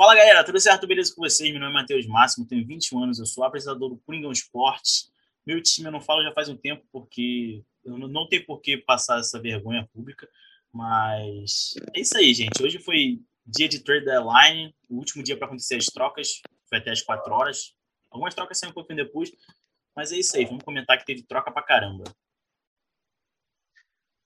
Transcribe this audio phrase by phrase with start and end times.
[0.00, 0.86] Fala galera, tudo certo?
[0.86, 1.50] Beleza com vocês?
[1.50, 5.12] Meu nome é Matheus Máximo, tenho 21 anos, eu sou apresentador do Coringão Esportes.
[5.46, 8.78] Meu time eu não falo já faz um tempo porque eu não tenho por que
[8.78, 10.26] passar essa vergonha pública,
[10.72, 12.62] mas é isso aí, gente.
[12.62, 16.92] Hoje foi dia de trade deadline, o último dia para acontecer as trocas, foi até
[16.92, 17.74] as 4 horas.
[18.10, 19.30] Algumas trocas saem um pouquinho depois,
[19.94, 22.04] mas é isso aí, vamos comentar que teve troca pra caramba.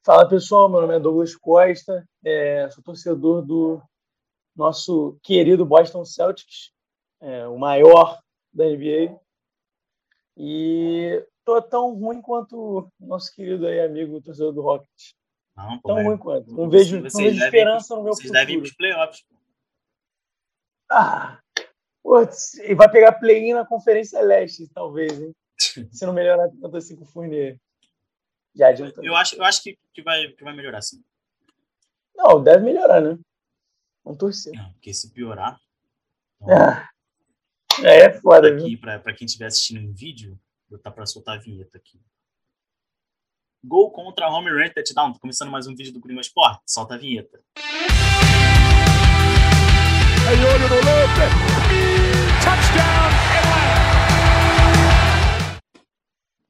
[0.06, 3.82] Fala pessoal, meu nome é Douglas Costa, é, sou torcedor do
[4.55, 6.73] nosso querido Boston Celtics,
[7.21, 8.21] é, o maior
[8.53, 9.18] da NBA.
[10.36, 15.14] E tô tão ruim quanto o nosso querido aí, amigo torcedor do Rockets.
[15.57, 16.50] Não, tão ruim quanto.
[16.53, 18.35] Não vejo, não vejo esperança no meu vocês futuro.
[18.35, 19.25] Vocês devem ir pros playoffs.
[20.91, 21.41] Ah,
[22.02, 25.35] putz, e vai pegar play-in na Conferência Leste, talvez, hein?
[25.93, 27.58] Se não melhorar tanto assim com o Fournier.
[28.55, 29.00] Já adianta.
[29.02, 31.02] Eu acho, eu acho que, que, vai, que vai melhorar, sim.
[32.14, 33.19] Não, deve melhorar, né?
[34.05, 34.53] Vamos torcer.
[34.53, 35.58] Não, porque se piorar.
[36.36, 36.89] Então, ah,
[37.83, 40.38] é, é foda, aqui, Para quem estiver assistindo em vídeo,
[40.69, 41.98] vou estar para soltar a vinheta aqui.
[43.64, 45.14] Gol contra Home Run Touchdown.
[45.14, 46.60] Começando mais um vídeo do Coringa Sport.
[46.66, 47.42] Solta a vinheta.
[50.28, 50.80] Aí, olho no
[52.44, 53.05] Touchdown,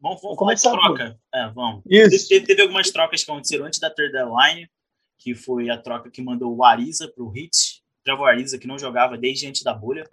[0.00, 1.18] Vamos, vamos começar a troca.
[1.32, 1.82] É, vamos.
[1.86, 2.28] Isso.
[2.28, 4.68] Teve, teve, algumas trocas que aconteceram antes da trade deadline
[5.18, 7.82] que foi a troca que mandou o Ariza para o Hits.
[8.02, 10.04] Trevor Ariza, que não jogava desde antes da bolha.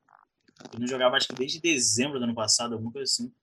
[0.71, 3.33] Ele não jogava, acho que desde dezembro do ano passado, alguma coisa assim.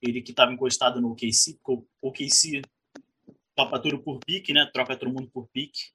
[0.00, 2.62] Ele que estava encostado no OKC, o OKC
[3.54, 4.68] topa tudo por pique, né?
[4.72, 5.92] Troca todo mundo por pique.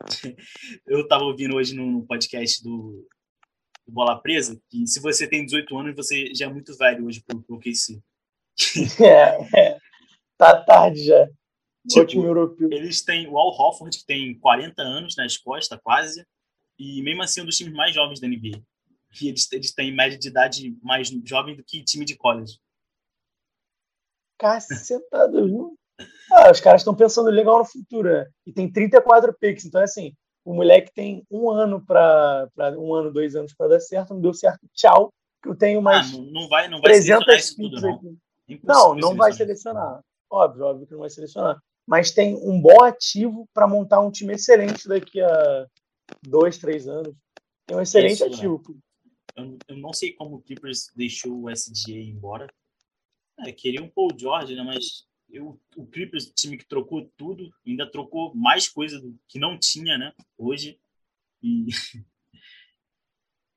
[0.86, 3.08] Eu estava ouvindo hoje no podcast do,
[3.86, 7.22] do, Bola Presa que se você tem 18 anos, você já é muito velho hoje
[7.22, 8.02] pro, pro OKC.
[9.00, 9.78] É, é,
[10.36, 11.28] tá tarde já.
[11.88, 12.68] Tipo, europeu.
[12.72, 16.26] Eles têm o Al Hofford, que tem 40 anos nas costas, quase,
[16.78, 18.60] e mesmo assim é um dos times mais jovens da NBA.
[19.20, 22.58] E eles, eles têm média de idade mais jovem do que time de college.
[24.38, 25.78] Cacetado, viu?
[26.30, 28.26] Ah, os caras estão pensando legal no futuro, né?
[28.44, 30.12] E tem 34 picks, então é assim,
[30.44, 34.34] o moleque tem um ano para um ano, dois anos para dar certo, não deu
[34.34, 35.12] certo, tchau.
[35.42, 36.12] Que eu tenho mais.
[36.12, 38.16] Ah, não, vai, não vai 300 isso tudo, não.
[38.62, 40.00] Não, não vai selecionar.
[40.30, 44.34] Óbvio, óbvio que não vai selecionar mas tem um bom ativo para montar um time
[44.34, 45.66] excelente daqui a
[46.22, 47.14] dois, três anos.
[47.64, 48.34] Tem um excelente Isso, né?
[48.34, 48.62] ativo.
[48.68, 48.80] Né?
[49.36, 52.48] Eu, eu, não sei como o Clippers deixou o SGA embora.
[53.40, 54.62] É, queria um Paul George, né?
[54.62, 59.58] Mas eu, o Clippers, time que trocou tudo, ainda trocou mais coisa do que não
[59.58, 60.12] tinha, né?
[60.36, 60.80] Hoje.
[61.42, 61.66] E,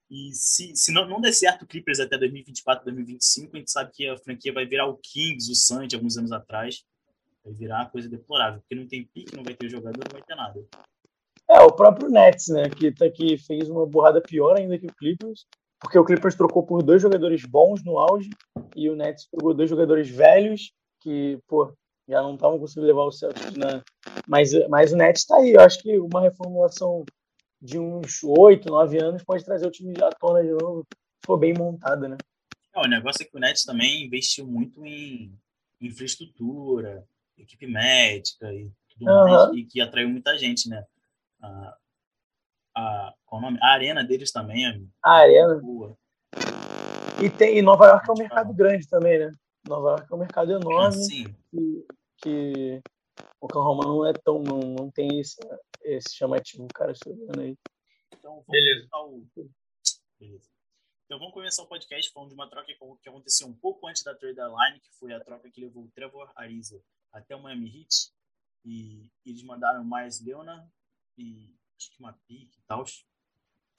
[0.09, 3.91] e se, se não, não der certo o Clippers até 2024, 2025, a gente sabe
[3.91, 6.83] que a franquia vai virar o Kings, o Suns, alguns anos atrás.
[7.43, 10.21] Vai virar uma coisa deplorável, porque não tem pique, não vai ter jogador, não vai
[10.21, 10.65] ter nada.
[11.49, 14.95] É, o próprio Nets, né, que, tá, que fez uma borrada pior ainda que o
[14.95, 15.47] Clippers,
[15.79, 18.29] porque o Clippers trocou por dois jogadores bons no auge
[18.75, 21.73] e o Nets trocou dois jogadores velhos que, pô,
[22.07, 23.81] já não estavam conseguindo levar o Celtics na...
[24.27, 27.05] Mas, mas o Nets está aí, eu acho que uma reformulação
[27.61, 30.85] de uns oito, nove anos pode trazer o time à tona de novo,
[31.25, 32.17] for bem montada, né?
[32.75, 35.33] É, o negócio é que o Nets também investiu muito em
[35.81, 37.05] infraestrutura,
[37.41, 39.29] equipe médica e tudo uhum.
[39.29, 40.85] mais, e que atraiu muita gente, né?
[41.41, 41.77] A,
[42.75, 43.57] a, qual o nome?
[43.61, 45.55] A arena deles também é a arena.
[45.55, 45.97] boa.
[47.23, 49.31] E, tem, e Nova York é um mercado grande também, né?
[49.67, 51.85] Nova York é um mercado enorme ah, que,
[52.17, 52.81] que
[53.41, 55.37] o Oklahoma não é tão, não, não tem esse,
[55.83, 57.57] esse chamativo, cara, chegando aí.
[58.13, 58.87] Então, Beleza.
[58.91, 59.21] Ao...
[60.17, 60.49] Beleza.
[61.05, 64.13] Então vamos começar o podcast falando de uma troca que aconteceu um pouco antes da
[64.13, 66.79] trade deadline, que foi a troca que levou o Trevor Ariza
[67.11, 68.11] até o Miami Heat
[68.65, 70.71] e eles mandaram mais Leona
[71.17, 72.85] e acho que uma pique e tal.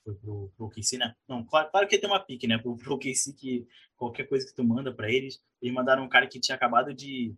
[0.03, 1.15] Foi pro, pro OKC, né?
[1.29, 2.59] Não, claro, claro que tem uma pique, né?
[2.59, 6.27] Pro, pro OKC que qualquer coisa que tu manda para eles, eles mandaram um cara
[6.27, 7.35] que tinha acabado de,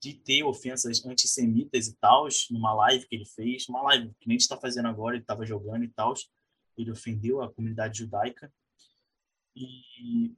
[0.00, 4.36] de ter ofensas antissemitas e tal, numa live que ele fez, uma live que nem
[4.36, 6.12] a gente tá fazendo agora, ele tava jogando e tal.
[6.76, 8.52] Ele ofendeu a comunidade judaica.
[9.54, 10.34] E,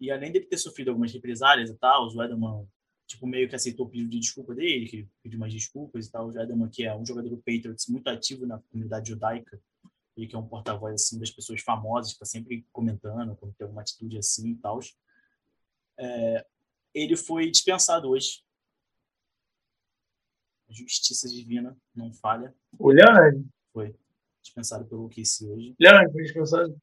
[0.00, 2.66] e além dele ter sofrido algumas represálias e tal, o Edelman
[3.06, 6.28] tipo, meio que aceitou o pedido de desculpa dele, que pediu mais desculpas e tal.
[6.28, 9.60] O Edelman, que é um jogador do Patriots muito ativo na comunidade judaica,
[10.16, 13.82] ele que é um porta-voz, assim, das pessoas famosas, está sempre comentando quando tem alguma
[13.82, 14.78] atitude assim e tal.
[15.98, 16.46] É,
[16.94, 18.42] ele foi dispensado hoje.
[20.68, 22.54] A justiça divina não falha.
[22.78, 23.44] O Leonard?
[23.72, 23.94] Foi
[24.40, 25.74] dispensado pelo OKC hoje.
[25.78, 26.80] Leonard foi dispensado?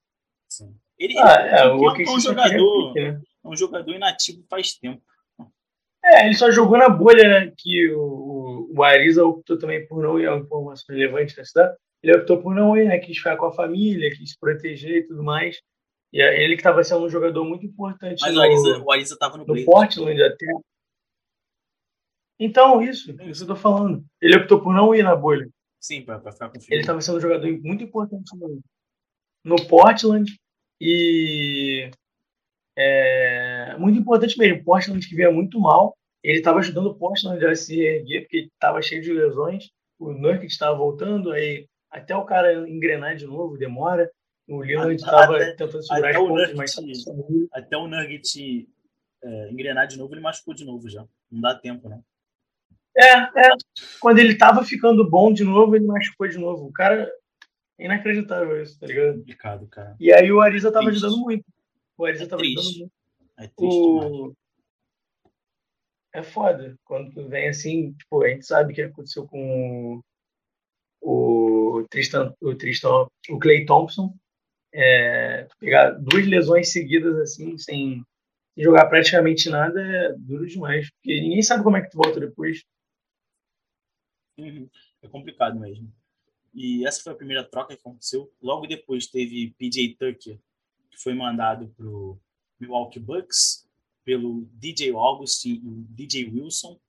[0.50, 0.76] Sim.
[0.98, 3.22] Ele, ah, ele, é, o é um jogador, né?
[3.44, 5.02] é um jogador inativo faz tempo.
[6.04, 7.54] É, ele só jogou na bolha, né?
[7.58, 11.78] Que o, o Ariza optou também por não ir a informação relevante nessa cidade.
[12.02, 12.98] ele optou por não ir, né?
[12.98, 15.62] Quis ficar com a família, quis se proteger e tudo mais.
[16.12, 18.20] E é ele que estava sendo um jogador muito importante.
[18.22, 20.46] Mas no, o Ariza, o Ariza tava no, no Portland até.
[22.40, 24.04] Então, isso, é isso eu tô falando.
[24.20, 25.48] Ele optou por não ir na bolha.
[25.80, 28.60] Sim, para ficar com o Ele estava sendo um jogador muito importante no,
[29.44, 30.32] no Portland
[30.80, 31.90] e
[32.76, 34.64] é, muito importante mesmo.
[34.64, 35.96] Portland que vinha muito mal.
[36.24, 39.70] Ele estava ajudando o Portland a se erguer porque estava cheio de lesões.
[40.00, 44.10] O Nurkic estava voltando, aí até o cara engrenar de novo demora.
[44.48, 46.76] O Lillard estava tentando segurar as pontas, mas
[47.54, 48.68] Até o Nugget
[49.24, 51.06] é, engrenar de novo, ele machucou de novo já.
[51.32, 52.02] Não dá tempo, né?
[52.98, 53.50] É, é.
[54.00, 56.66] Quando ele tava ficando bom de novo, ele machucou de novo.
[56.66, 57.10] O cara.
[57.80, 59.18] É inacreditável isso, tá ligado?
[59.20, 59.96] Complicado, cara.
[60.00, 61.06] E aí o Ariza tava triste.
[61.06, 61.46] ajudando muito.
[61.98, 62.60] O Ariza é tava triste.
[62.60, 62.94] ajudando muito.
[63.38, 64.34] É triste o...
[66.14, 66.78] É foda.
[66.84, 70.02] Quando tu vem assim, tipo, a gente sabe o que aconteceu com
[71.02, 74.14] o Tristan, o Tristan, o Clay Thompson.
[74.74, 78.06] É, pegar duas lesões seguidas assim, sem,
[78.58, 80.90] jogar praticamente nada, é duro demais.
[80.92, 82.64] Porque ninguém sabe como é que tu volta depois.
[84.38, 84.70] Uhum.
[85.02, 85.92] É complicado mesmo.
[86.54, 88.32] E essa foi a primeira troca que aconteceu.
[88.42, 90.40] Logo depois teve PJ Tucker,
[90.90, 92.20] que foi mandado para o
[92.62, 93.68] Milwaukee Bucks
[94.06, 96.80] pelo DJ Augustin e DJ Wilson.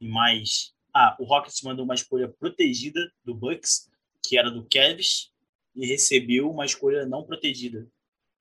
[0.00, 0.74] E mais.
[0.94, 3.90] Ah, o Rockets mandou uma escolha protegida do Bucks,
[4.22, 5.32] que era do Cavs,
[5.74, 7.86] e recebeu uma escolha não protegida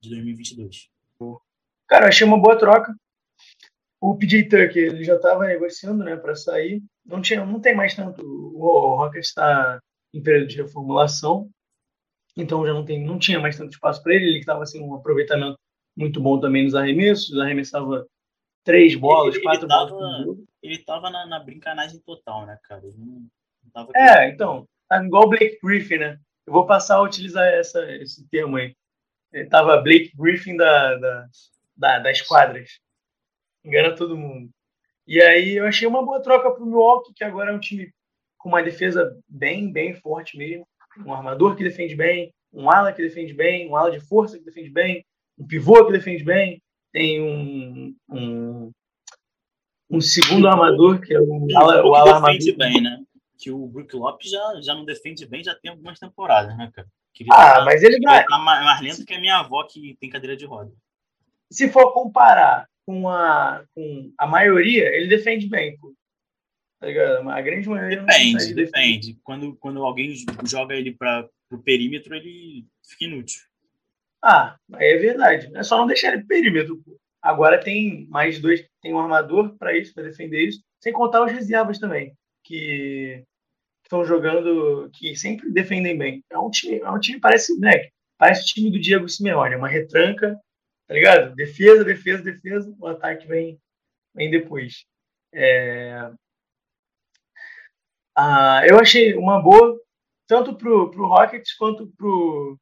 [0.01, 0.89] de 2022.
[1.87, 2.95] Cara, achei uma boa troca.
[4.01, 6.83] O PJ Tucker ele já estava negociando, né, para sair.
[7.05, 8.25] Não tinha, não tem mais tanto.
[8.25, 9.79] O Rockets está
[10.13, 11.49] em período de reformulação,
[12.35, 14.25] então já não tem, não tinha mais tanto espaço para ele.
[14.25, 15.57] Ele estava assim um aproveitamento
[15.95, 18.07] muito bom também nos arremessos, arremessava
[18.63, 20.37] três bolas, ele, quatro ele tava, bolas.
[20.61, 22.85] Ele estava na, na, brincanagem total, né, cara?
[22.85, 23.27] Ele não,
[23.63, 26.19] não tava é, então, tá igual o Blake Griffin, né?
[26.45, 28.75] Eu vou passar a utilizar essa, esse termo aí.
[29.31, 31.27] Ele tava Blake Griffin da, da,
[31.75, 32.79] da, das quadras.
[33.63, 34.49] Engana todo mundo.
[35.07, 37.93] E aí eu achei uma boa troca para o Milwaukee, que agora é um time
[38.37, 40.67] com uma defesa bem, bem forte mesmo.
[41.05, 44.43] Um armador que defende bem, um ala que defende bem, um ala de força que
[44.43, 45.05] defende bem,
[45.41, 46.61] um pivô que defende bem,
[46.93, 48.71] tem um, um,
[49.89, 52.99] um segundo armador que é o ala, o ala defende bem, né?
[53.39, 56.87] Que o Brook Lopes já, já não defende bem, já tem algumas temporadas, né, cara?
[57.13, 58.23] Queria ah, mas ele vai.
[58.23, 60.71] Tá mais, mais lento que a minha avó que tem cadeira de roda.
[61.51, 65.93] Se for comparar com a, com a maioria, ele defende bem, pô.
[66.79, 67.29] Tá ligado?
[67.29, 69.19] A grande maioria depende, depende.
[69.23, 70.13] Quando, quando alguém
[70.45, 73.41] joga ele para o perímetro, ele fica inútil.
[74.23, 75.51] Ah, aí é verdade.
[75.55, 76.81] É só não deixar ele perímetro.
[77.21, 81.31] Agora tem mais dois, tem um armador para isso, para defender isso, sem contar os
[81.31, 83.23] reservas também, que
[83.83, 86.23] estão jogando, que sempre defendem bem.
[86.31, 89.67] É um time, é um time parece, né, parece o time do Diego Simeone, uma
[89.67, 90.39] retranca,
[90.87, 91.35] tá ligado?
[91.35, 93.59] Defesa, defesa, defesa, o ataque vem,
[94.15, 94.85] vem depois.
[95.33, 96.11] É...
[98.15, 99.79] Ah, eu achei uma boa,
[100.27, 102.57] tanto pro, pro Rockets quanto pro,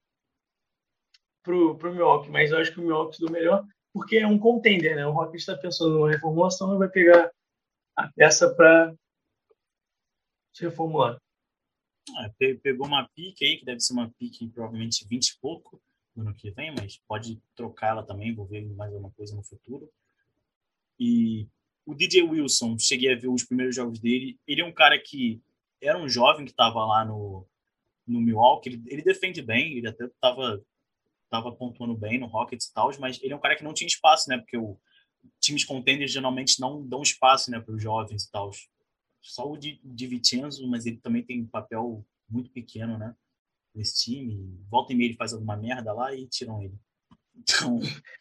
[1.43, 4.95] pro, pro Milwaukee, mas eu acho que o Milwaukee do melhor, porque é um contender,
[4.95, 5.05] né?
[5.05, 7.31] O Rockets está pensando numa reformulação e vai pegar
[7.95, 8.93] a peça para
[10.53, 11.19] se reformular.
[12.41, 15.81] É, pegou uma pique aí, que deve ser uma pique provavelmente 20 e pouco,
[16.15, 19.89] no ano que vem, mas pode trocá-la também, vou ver mais alguma coisa no futuro.
[20.99, 21.47] E
[21.85, 24.39] o DJ Wilson, cheguei a ver os primeiros jogos dele.
[24.47, 25.41] Ele é um cara que
[25.81, 27.47] era um jovem que estava lá no,
[28.05, 28.69] no Milwaukee.
[28.69, 30.61] Ele, ele, defende bem, ele até estava
[31.29, 33.87] tava pontuando bem no Rockets e tal, mas ele é um cara que não tinha
[33.87, 34.37] espaço, né?
[34.37, 34.79] Porque o
[35.39, 38.51] times contenders geralmente não dão espaço, né, para os jovens e tal.
[39.21, 43.13] Só o de, de Vincenzo, mas ele também tem um papel muito pequeno, né?
[43.73, 44.59] nesse time.
[44.69, 46.77] Volta e meia ele faz alguma merda lá e tiram ele.
[47.35, 47.79] Então.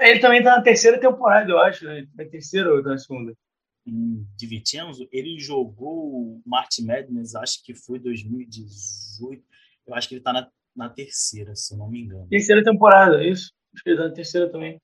[0.00, 1.84] Ele também tá na terceira temporada, eu acho.
[1.84, 2.06] Né?
[2.14, 3.36] Na terceira ou na segunda?
[3.84, 9.44] De Vicenzo, ele jogou Martin Madness, acho que foi 2018.
[9.88, 12.28] Eu acho que ele tá na, na terceira, se não me engano.
[12.28, 13.52] Terceira temporada, é isso.
[13.74, 14.80] Acho que ele tá na terceira também.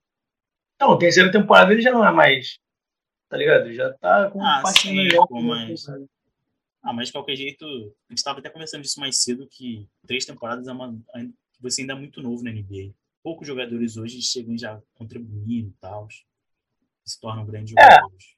[0.79, 2.59] Não, terceira temporada ele já não é mais.
[3.29, 3.73] Tá ligado?
[3.73, 5.27] Já tá com ah, um melhor.
[5.31, 5.85] Mas...
[6.83, 10.25] Ah, mas de qualquer jeito, a gente estava até conversando disso mais cedo, que três
[10.25, 10.95] temporadas é uma,
[11.59, 12.93] você ainda é muito novo na NBA.
[13.23, 16.07] Poucos jogadores hoje chegam já contribuindo e tal,
[17.03, 17.81] se tornam grandes é.
[17.81, 18.34] jogadores.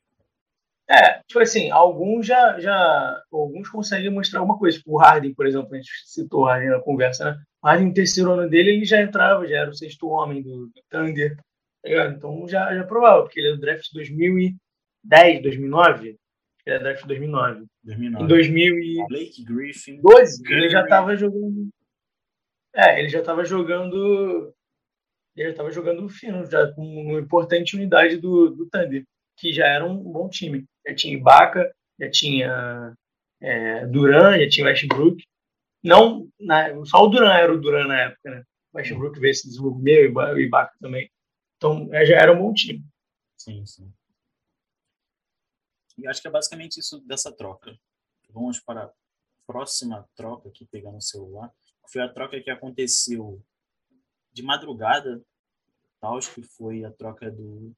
[0.90, 4.78] É, tipo assim, alguns já, já alguns conseguem mostrar alguma coisa.
[4.78, 7.42] Tipo, o Harden, por exemplo, a gente citou o Harden na conversa, né?
[7.62, 10.68] O Harden, no terceiro ano dele, ele já entrava, já era o sexto homem do,
[10.68, 15.42] do Thunder, tá Então já, já é provável, porque ele é do draft de 2010,
[15.42, 16.18] 2009,
[16.66, 17.66] Ele é draft de 2009.
[17.84, 18.24] 2009.
[18.24, 20.02] Em 2012, Blake Griffin.
[20.54, 21.70] ele já estava jogando.
[22.74, 24.54] É, ele já estava jogando.
[25.36, 29.04] Ele já estava jogando fino, já com uma importante unidade do, do Thunder,
[29.38, 30.66] que já era um bom time.
[30.86, 32.94] Já tinha Ibaka, já tinha
[33.40, 35.24] é, Duran, já tinha Westbrook.
[35.84, 36.28] Não,
[36.86, 38.44] só o Duran era o Duran na época, né?
[38.74, 41.10] O Westbrook veio se desenvolver, o Ibaka também.
[41.56, 42.84] Então já era um bom time.
[43.38, 43.94] Sim, sim.
[45.98, 47.78] E acho que é basicamente isso dessa troca.
[48.30, 48.92] Vamos para a
[49.48, 51.52] próxima troca aqui, pegando o celular.
[51.88, 53.42] Foi a troca que aconteceu
[54.32, 55.24] de madrugada,
[56.00, 57.74] tal, que foi a troca do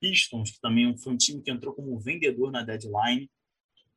[0.00, 3.30] Pistons, que também foi um time que entrou como vendedor na deadline,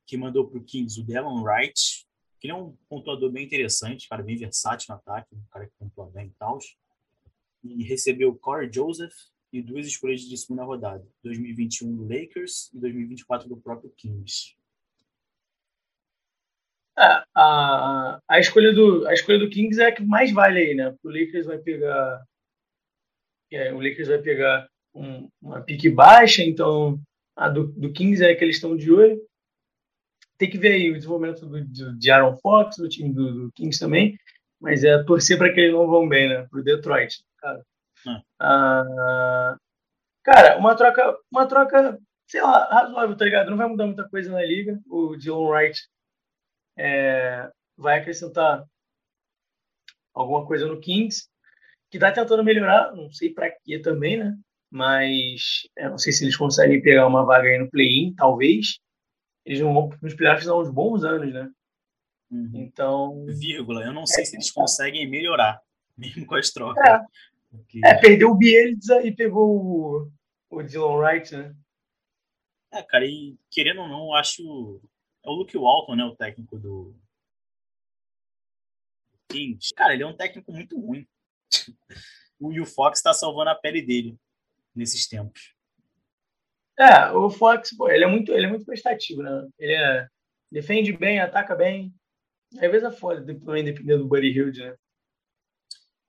[0.05, 2.05] que mandou para o Kings o Delon Wright,
[2.39, 6.12] que é um pontuador bem interessante, cara bem versátil no ataque, um cara que pontua
[6.12, 6.60] bem e tal.
[7.63, 9.13] E recebeu Corey Joseph,
[9.53, 14.55] e duas escolhas de segunda rodada, 2021 do Lakers e 2024 do próprio Kings.
[16.98, 20.74] É, a, a, escolha do, a escolha do Kings é a que mais vale aí,
[20.74, 20.95] né?
[21.03, 22.25] O Lakers vai pegar.
[23.51, 27.00] É, o Lakers vai pegar um, uma pique baixa, então
[27.35, 29.21] a do, do Kings é a que eles estão de olho.
[30.38, 33.51] Tem que ver aí o desenvolvimento do, do de Aaron Fox, do time do, do
[33.53, 34.17] Kings também,
[34.59, 36.47] mas é torcer para que eles não vão bem, né?
[36.50, 37.65] Para o Detroit, cara.
[38.39, 39.57] Ah,
[40.23, 43.50] cara, uma troca, uma troca, sei lá, razoável, tá ligado?
[43.50, 44.79] Não vai mudar muita coisa na liga.
[44.88, 45.88] O Dylan Wright
[46.77, 48.65] é, vai acrescentar
[50.13, 51.27] alguma coisa no Kings,
[51.89, 54.38] que tá tentando melhorar, não sei para quê também, né?
[54.73, 58.79] Mas eu não sei se eles conseguem pegar uma vaga aí no play-in, talvez.
[59.45, 61.51] Eles não vão nos playoffs há uns bons anos, né?
[62.31, 62.49] Uhum.
[62.55, 63.23] Então.
[63.27, 65.61] Vírgula, eu não sei é, se eles conseguem melhorar,
[65.95, 66.83] mesmo com as trocas.
[66.83, 67.05] É.
[67.51, 67.81] Porque...
[67.85, 70.11] É, perdeu o Bielitsa e pegou o,
[70.49, 71.55] o Dylan Wright, né?
[72.71, 74.81] É, cara, e querendo ou não, acho.
[75.23, 76.03] É o Luke Walton, né?
[76.03, 76.95] O técnico do.
[79.29, 79.71] Kings.
[79.75, 81.07] Cara, ele é um técnico muito ruim.
[82.39, 84.17] o Will Fox tá salvando a pele dele
[84.75, 85.53] nesses tempos.
[86.77, 89.47] É, o Fox, pô, ele é muito, ele é muito prestativo, né?
[89.59, 90.07] Ele é,
[90.51, 91.93] defende bem, ataca bem.
[92.55, 94.75] Às vezes é foda, também dependendo do Buddy Hilde, né?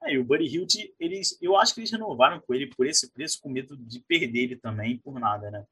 [0.04, 3.10] É, e o Buddy Hilt, eles, eu acho que eles renovaram com ele por esse
[3.10, 5.64] preço, com medo de perder ele também por nada, né?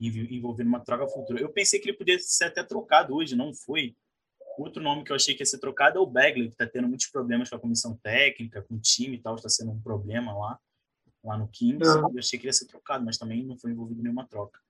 [0.00, 1.40] Envolvendo uma troca futura.
[1.40, 3.94] Eu pensei que ele podia ser até trocado hoje, não foi.
[4.58, 6.88] Outro nome que eu achei que ia ser trocado é o Bagley, que está tendo
[6.88, 10.36] muitos problemas com a comissão técnica, com o time e tal, está sendo um problema
[10.36, 10.58] lá,
[11.26, 11.88] lá no Kings.
[11.88, 12.10] Uhum.
[12.12, 14.60] Eu achei que ele ia ser trocado, mas também não foi envolvido nenhuma troca.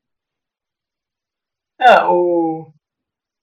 [1.78, 2.72] É, o...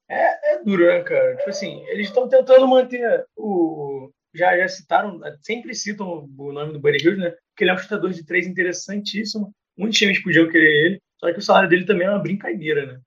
[0.09, 1.37] É, é duro, né, cara?
[1.37, 6.79] Tipo assim, eles estão tentando manter o, já, já citaram, sempre citam o nome do
[6.79, 7.29] Buddy Hills, né?
[7.29, 9.53] Porque ele é um chutador de três interessantíssimo.
[9.77, 12.99] Muitos times podiam querer ele, só que o salário dele também é uma brincadeira, né?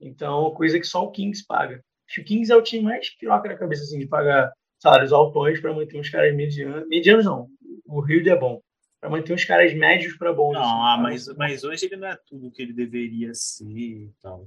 [0.00, 1.80] Então, coisa que só o Kings paga.
[2.08, 5.12] Acho que o Kings é o time mais piroca da cabeça, assim, de pagar salários
[5.12, 6.88] altões para manter uns caras medianos.
[6.88, 7.48] Medianos não,
[7.86, 8.60] o Hilde é bom.
[9.02, 10.52] Para manter uns caras médios para bons.
[10.52, 14.12] Não, assim, ah, mas, mas hoje ele não é tudo que ele deveria ser e
[14.22, 14.46] tal.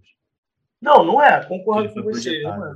[0.81, 1.45] Não, não é.
[1.45, 2.41] Concordo com você.
[2.41, 2.75] Não é.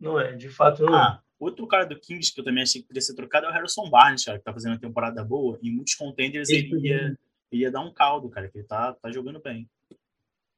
[0.00, 0.32] não é.
[0.32, 0.98] de fato não é.
[0.98, 1.28] ah, é.
[1.38, 3.90] Outro cara do Kings que eu também achei que poderia ser trocado é o Harrison
[3.90, 5.58] Barnes, cara, que tá fazendo uma temporada boa.
[5.62, 7.18] Em muitos contenders ele ia,
[7.52, 9.68] ele ia dar um caldo, cara, que ele tá, tá jogando bem.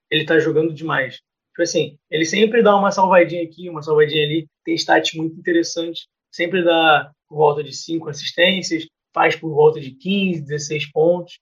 [0.09, 1.17] Ele tá jogando demais.
[1.17, 6.07] Tipo assim, ele sempre dá uma salvadinha aqui, uma salvadinha ali, tem stats muito interessantes,
[6.31, 11.39] sempre dá volta de 5 assistências, faz por volta de 15, 16 pontos,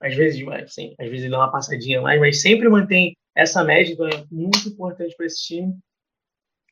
[0.00, 3.92] às vezes mais, sim, às vezes dá uma passadinha mais, mas sempre mantém essa média,
[3.92, 5.78] então é muito importante para esse time.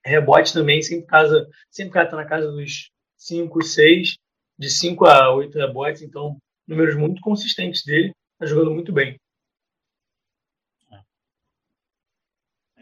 [0.04, 4.16] Rebote também, sempre casa, sempre cara tá na casa dos 5, 6,
[4.58, 6.36] de 5 a 8 rebotes, então
[6.66, 9.18] números muito consistentes dele, tá jogando muito bem.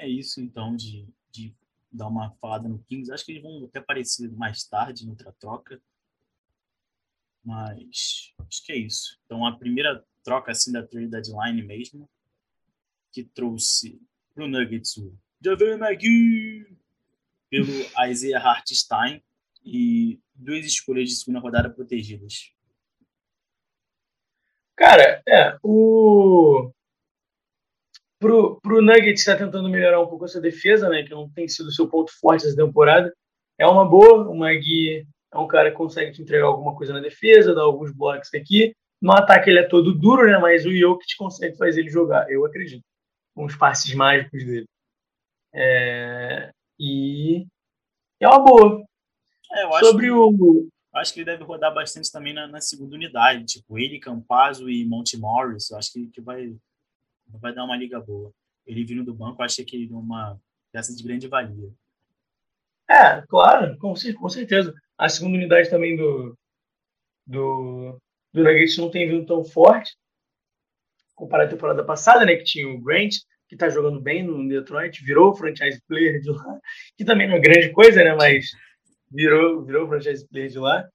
[0.02, 1.54] É isso então de, de
[1.92, 3.12] dar uma falada no Kings.
[3.12, 5.80] Acho que eles vão até aparecer mais tarde, noutra troca.
[7.44, 9.18] Mas acho que é isso.
[9.24, 12.08] Então a primeira troca assim da trade deadline mesmo,
[13.10, 14.00] que trouxe
[14.34, 16.76] pro Nuggets o Javier McGee
[17.50, 17.68] pelo
[18.08, 19.22] Isaiah Hartstein
[19.64, 22.52] e duas escolhas de segunda rodada protegidas.
[24.76, 26.72] Cara, é, o
[28.18, 31.72] pro, pro Nuggets está tentando melhorar um pouco essa defesa, né, que não tem sido
[31.72, 33.14] seu ponto forte essa temporada.
[33.58, 37.00] É uma boa, o Magui é um cara que consegue te entregar alguma coisa na
[37.00, 38.74] defesa, dar alguns blocos aqui.
[39.00, 42.44] No ataque ele é todo duro, né, mas o Jokic consegue fazer ele jogar, eu
[42.44, 42.84] acredito,
[43.34, 44.66] com os passes mágicos dele.
[45.54, 47.46] É, e
[48.20, 48.84] é uma boa.
[49.52, 50.68] É, eu acho Sobre que, o.
[50.94, 53.44] Acho que ele deve rodar bastante também na, na segunda unidade.
[53.44, 55.70] Tipo, ele, Campazzo e Monte Morris.
[55.70, 56.54] Eu acho que, que vai,
[57.28, 58.30] vai dar uma liga boa.
[58.66, 60.38] ele vindo do banco, eu achei que ele é uma
[60.70, 61.70] peça de grande valia.
[62.88, 64.74] É, claro, com, com certeza.
[65.02, 66.38] A segunda unidade também do,
[67.26, 67.98] do,
[68.32, 69.96] do Nuggets não tem vindo tão forte,
[71.12, 73.16] comparado à temporada passada, né, que tinha o Grant,
[73.48, 76.60] que está jogando bem no Detroit, virou franchise player de lá,
[76.96, 78.46] que também não é grande coisa, né, mas
[79.10, 80.88] virou, virou franchise player de lá.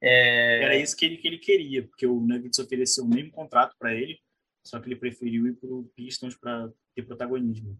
[0.00, 0.64] É...
[0.64, 3.94] Era isso que ele, que ele queria, porque o Nuggets ofereceu o mesmo contrato para
[3.94, 4.18] ele,
[4.66, 7.78] só que ele preferiu ir para o Pistons para ter protagonismo.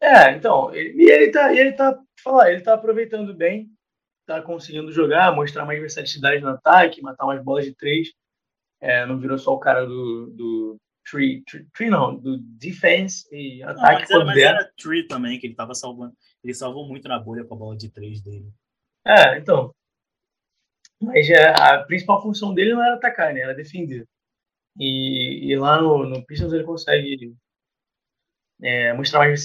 [0.00, 3.70] É, então, ele, e ele tá, ele tá, falar, ele tá aproveitando bem,
[4.28, 8.12] tá conseguindo jogar, mostrar mais versatilidade no ataque, matar umas bolas de três.
[8.80, 10.76] É, não virou só o cara do, do
[11.10, 14.12] tree, tree, tree não, do defense e ataque.
[14.12, 16.12] Não, mas, era, mas era tree também, que ele tava salvando.
[16.44, 18.52] Ele salvou muito na bolha com a bola de três dele.
[19.06, 19.74] É, então.
[21.00, 23.40] Mas é, a principal função dele não era atacar, né?
[23.40, 24.06] Era defender.
[24.78, 27.34] E, e lá no, no Pistons ele consegue
[28.62, 29.44] é, mostrar mais,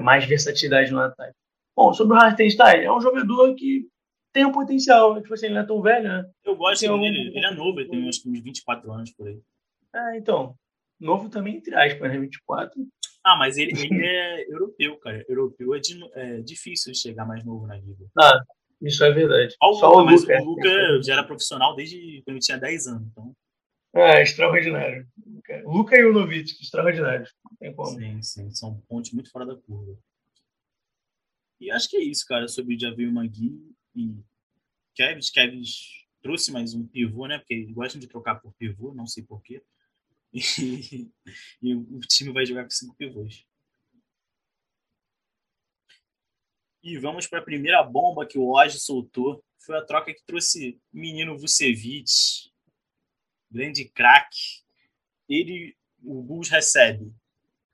[0.00, 1.34] mais versatilidade no ataque.
[1.76, 3.90] Bom, sobre o Hartenstein, é um jogador que
[4.32, 5.20] tem um potencial.
[5.20, 6.30] Tipo assim, ele não é tão velho, né?
[6.44, 7.04] Eu gosto dele, um...
[7.04, 9.40] ele é novo, ele tem acho que uns 24 anos por aí.
[9.94, 10.56] É, então.
[10.98, 12.18] Novo também, entre aspas, né?
[12.18, 12.86] 24.
[13.24, 15.24] Ah, mas ele, ele é europeu, cara.
[15.28, 18.06] Europeu é, de, é difícil chegar mais novo na liga.
[18.18, 18.40] Ah,
[18.80, 19.54] isso é verdade.
[19.60, 23.08] Só o Luca, o Luca, o Luca já era profissional desde quando tinha 10 anos.
[23.10, 23.32] Então...
[23.94, 25.06] É, extraordinário.
[25.64, 27.32] Luca e o Novitz, extraordinários.
[27.44, 27.98] Não tem como.
[27.98, 28.50] Sim, sim.
[28.50, 29.96] São pontos muito fora da curva.
[31.60, 33.54] E acho que é isso, cara, sobre o Javier Magui
[33.94, 34.22] e
[34.94, 35.20] Kevin.
[35.32, 35.62] Kevin
[36.22, 37.38] trouxe mais um pivô, né?
[37.38, 39.62] Porque eles gostam de trocar por pivô, não sei porquê.
[40.34, 41.10] E,
[41.60, 43.44] e o time vai jogar com cinco pivôs.
[46.82, 49.44] E vamos para a primeira bomba que o Oji soltou.
[49.58, 52.50] Foi a troca que trouxe o menino Vucevic,
[53.50, 54.64] grande craque.
[55.28, 57.14] Ele, o Bulls recebe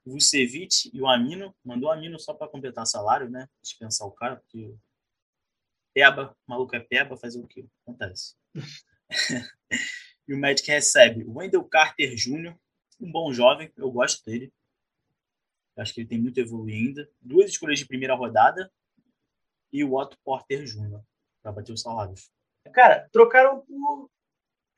[0.04, 1.54] o Vucevic e o Amino.
[1.64, 3.48] Mandou o Amino só para completar salário, né?
[3.62, 4.74] Dispensar o cara, porque
[5.98, 7.66] Peba, maluco é Peba, fazer o quê?
[7.82, 8.36] Acontece.
[10.28, 12.54] e o Magic recebe o Wendell Carter Jr.,
[13.00, 14.52] um bom jovem, eu gosto dele.
[15.76, 17.10] Acho que ele tem muito a evoluir ainda.
[17.20, 18.70] Duas escolhas de primeira rodada
[19.72, 21.00] e o Otto Porter Jr.
[21.42, 22.30] para bater os salários.
[22.72, 24.08] Cara, trocaram por.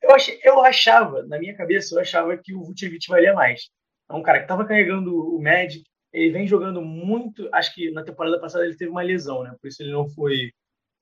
[0.01, 3.69] Eu, achei, eu achava, na minha cabeça, eu achava que o Vucevic valia mais.
[4.09, 7.47] É um cara que estava carregando o Magic, ele vem jogando muito.
[7.53, 9.55] Acho que na temporada passada ele teve uma lesão, né?
[9.61, 10.51] Por isso ele não foi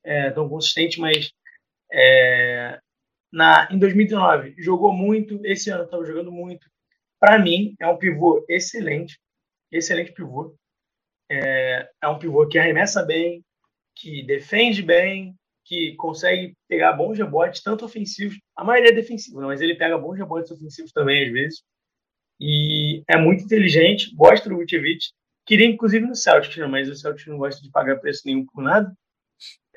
[0.03, 1.31] é, tão consistente, mas
[1.91, 2.79] é,
[3.31, 6.67] na, em 2019 jogou muito, esse ano estava jogando muito.
[7.19, 9.19] Para mim, é um pivô excelente,
[9.71, 10.55] excelente pivô.
[11.29, 13.43] É, é um pivô que arremessa bem,
[13.95, 15.35] que defende bem,
[15.69, 19.45] que consegue pegar bons rebotes, tanto ofensivos, a maioria é defensivo, né?
[19.45, 21.63] mas ele pega bons rebotes ofensivos também, às vezes.
[22.39, 25.09] E é muito inteligente, gosta do Vucevic.
[25.45, 26.65] Queria, inclusive, no Celtics, né?
[26.65, 28.91] mas o Celtics não gosta de pagar preço nenhum por nada.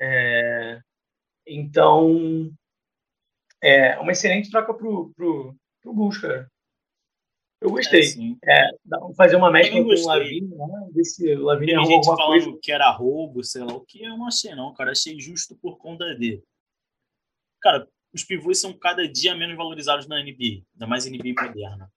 [0.05, 0.81] É...
[1.47, 2.51] Então,
[3.61, 6.51] é uma excelente troca pro, pro, pro Bulls, cara.
[7.61, 8.03] Eu gostei.
[8.43, 8.69] É, é,
[9.15, 10.89] fazer uma mescla com o Lavigne, né?
[10.91, 12.59] Ver se o Lavigne arrumou gente falando coisa.
[12.61, 14.03] que era roubo, sei lá o que.
[14.03, 14.91] Eu não achei, não, cara.
[14.91, 16.43] Achei justo por conta dele.
[17.61, 21.89] Cara, os pivôs são cada dia menos valorizados na NBA, ainda mais NBA moderna.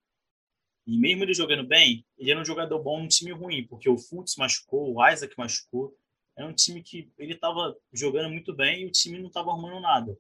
[0.87, 3.99] E mesmo ele jogando bem, ele era um jogador bom num time ruim, porque o
[3.99, 5.93] Fultz machucou, o Isaac machucou.
[6.37, 9.81] Era um time que ele estava jogando muito bem e o time não estava arrumando
[9.81, 10.17] nada.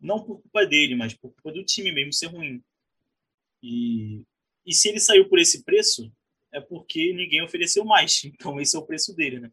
[0.00, 2.62] Não por culpa dele, mas por culpa do time mesmo ser ruim.
[3.62, 4.24] E,
[4.66, 6.12] e se ele saiu por esse preço,
[6.52, 8.22] é porque ninguém ofereceu mais.
[8.34, 9.50] Então esse é o preço dele, né?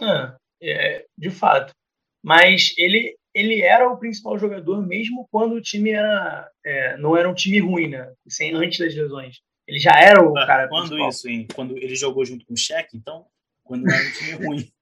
[0.00, 1.74] Ah, é, de fato.
[2.22, 7.28] Mas ele, ele era o principal jogador mesmo quando o time era, é, não era
[7.28, 8.12] um time ruim, né?
[8.28, 9.40] Sem, antes das lesões.
[9.66, 11.08] Ele já era o ah, cara Quando principal.
[11.08, 11.46] isso, hein?
[11.54, 13.26] Quando ele jogou junto com o Shaq, então?
[13.64, 14.72] Quando era um time ruim.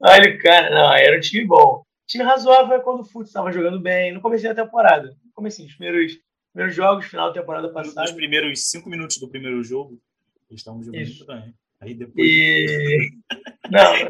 [0.00, 3.80] Olha, cara, não, era um time bom time razoável é quando o Fute estava jogando
[3.80, 5.08] bem, no começo da temporada.
[5.24, 6.18] No começo, os primeiros,
[6.52, 8.02] primeiros jogos, final da temporada passada.
[8.02, 10.00] Nos primeiros cinco minutos do primeiro jogo,
[10.48, 11.26] eles estavam jogando Isso.
[11.26, 11.54] bem.
[11.80, 12.26] Aí depois.
[12.26, 13.10] E...
[13.70, 14.08] Não, é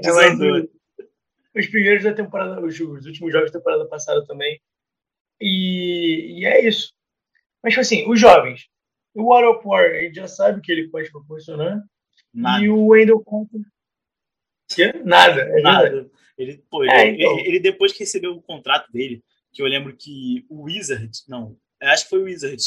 [1.59, 4.61] os primeiros da temporada, os, os, últimos jogos da temporada passada também.
[5.40, 6.92] E, e é isso.
[7.62, 8.68] Mas, tipo assim, os jovens.
[9.14, 11.83] O War a gente já sabe que ele pode proporcionar.
[12.35, 12.62] Nada.
[12.62, 13.25] E o Wendell
[15.05, 15.42] Nada.
[15.42, 16.11] É Nada.
[16.37, 17.38] Ele, pô, ele, é, então.
[17.38, 21.57] ele, ele, depois que recebeu o contrato dele, que eu lembro que o Wizard, não,
[21.81, 22.62] acho que foi o Wizard,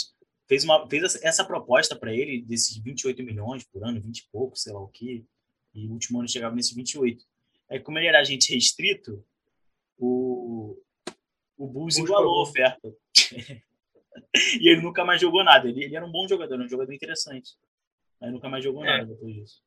[0.47, 4.57] fez, uma, fez essa proposta para ele desses 28 milhões por ano, 20 e pouco,
[4.57, 5.23] sei lá o que,
[5.73, 7.23] e o último ano chegava nesses 28.
[7.69, 9.23] Aí, como ele era agente restrito,
[9.97, 10.81] o,
[11.55, 12.91] o Bulls igualou a oferta.
[14.59, 15.69] e ele nunca mais jogou nada.
[15.69, 17.51] Ele, ele, era um bom jogador, um jogador interessante.
[18.19, 18.87] Aí nunca mais jogou é.
[18.87, 19.61] nada depois disso.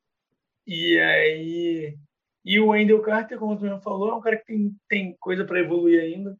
[0.67, 1.97] E aí.
[2.45, 5.45] E o Wendell Carter, como tu mesmo falou, é um cara que tem, tem coisa
[5.45, 6.35] para evoluir ainda.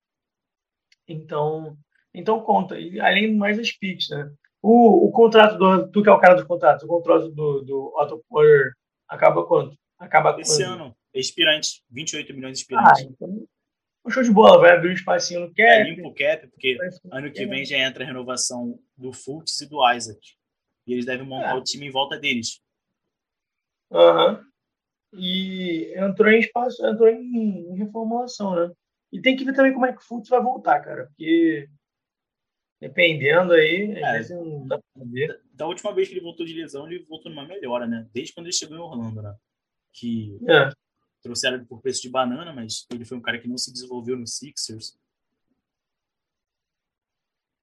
[1.08, 1.78] Então,
[2.14, 2.78] então conta.
[2.80, 4.32] E além mais das picks, né?
[4.62, 5.90] O, o contrato do.
[5.92, 8.74] Tu que é o cara do contrato, o contrato do, do Otto Porter
[9.08, 9.78] acaba quanto?
[10.00, 10.74] Acaba Esse quando?
[10.74, 11.84] ano, expirante.
[11.90, 13.04] 28 milhões de expirantes.
[13.04, 13.46] Ah, então.
[14.06, 15.62] Um show de bola, vai abrir um espacinho no cap.
[15.62, 16.78] É, limpa o cap, porque
[17.10, 20.20] ano que vem já entra a renovação do Fultz e do Isaac.
[20.86, 21.54] E eles devem montar é.
[21.56, 22.62] o time em volta deles.
[23.92, 24.34] Aham.
[24.34, 24.53] Uhum.
[25.16, 28.74] E entrou em espaço, entrou em, em, reformulação, né?
[29.12, 31.06] E tem que ver também como é que o Fultz vai voltar, cara.
[31.08, 31.70] Porque
[32.84, 35.28] dependendo aí, é, às vezes não dá pra ver.
[35.28, 38.08] Da, da, última vez que ele voltou de lesão, ele voltou numa melhora, né?
[38.14, 39.36] Desde quando ele chegou em Orlando, né?
[39.94, 40.70] Que é.
[41.22, 44.18] trouxeram ele por preço de banana, mas ele foi um cara que não se desenvolveu
[44.18, 44.98] no Sixers.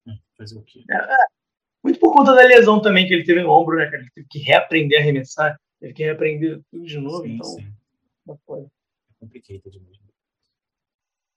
[0.07, 0.83] Hum, fazer o quê?
[0.89, 1.17] É, é.
[1.83, 4.01] muito por conta da lesão também que ele teve no ombro, né, cara?
[4.01, 5.59] Ele teve que reaprender a arremessar.
[5.81, 7.45] Ele quer aprender tudo de novo, sim, então.
[7.45, 7.73] Sim.
[8.25, 8.65] Não pode.
[8.65, 10.11] É complicado mesmo.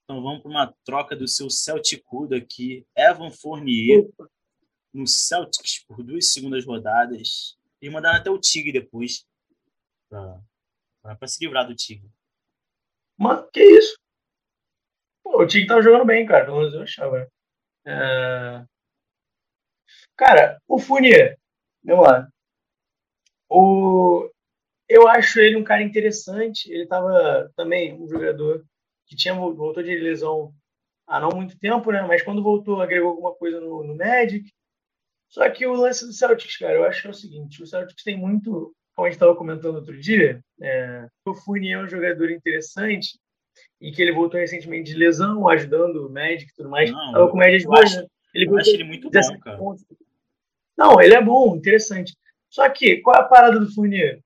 [0.03, 2.85] Então vamos para uma troca do seu Celticudo aqui.
[2.95, 4.29] Evan Fournier Opa.
[4.93, 7.57] no Celtics por duas segundas rodadas.
[7.81, 9.27] E mandaram até o Tigre depois.
[10.09, 12.07] Para se livrar do Tigre.
[13.17, 13.97] Mano, que isso?
[15.23, 16.45] Pô, o Tigre tava jogando bem, cara.
[16.45, 17.27] Pelo menos eu achava.
[17.83, 18.63] É...
[20.15, 21.39] Cara, o Fournier.
[21.83, 22.29] Vamos lá.
[23.49, 24.31] O
[24.87, 26.71] eu acho ele um cara interessante.
[26.71, 28.63] Ele estava também um jogador
[29.05, 30.53] que tinha voltou de lesão
[31.07, 32.01] há não muito tempo, né?
[32.01, 34.49] Mas quando voltou, agregou alguma coisa no, no Magic.
[35.29, 38.03] Só que o lance do Celtics, cara, eu acho que é o seguinte: o Celtics
[38.03, 42.31] tem muito, como a gente estava comentando outro dia, é, o Fournier é um jogador
[42.31, 43.19] interessante
[43.79, 46.91] e que ele voltou recentemente de lesão, ajudando o Magic e tudo mais.
[46.91, 48.05] Não, tava com médias boas, né?
[48.33, 49.57] Ele eu acho ele muito bom, cara.
[49.57, 49.85] Pontos.
[50.77, 52.13] Não, ele é bom, interessante.
[52.49, 54.21] Só que, qual é a parada do Fournier?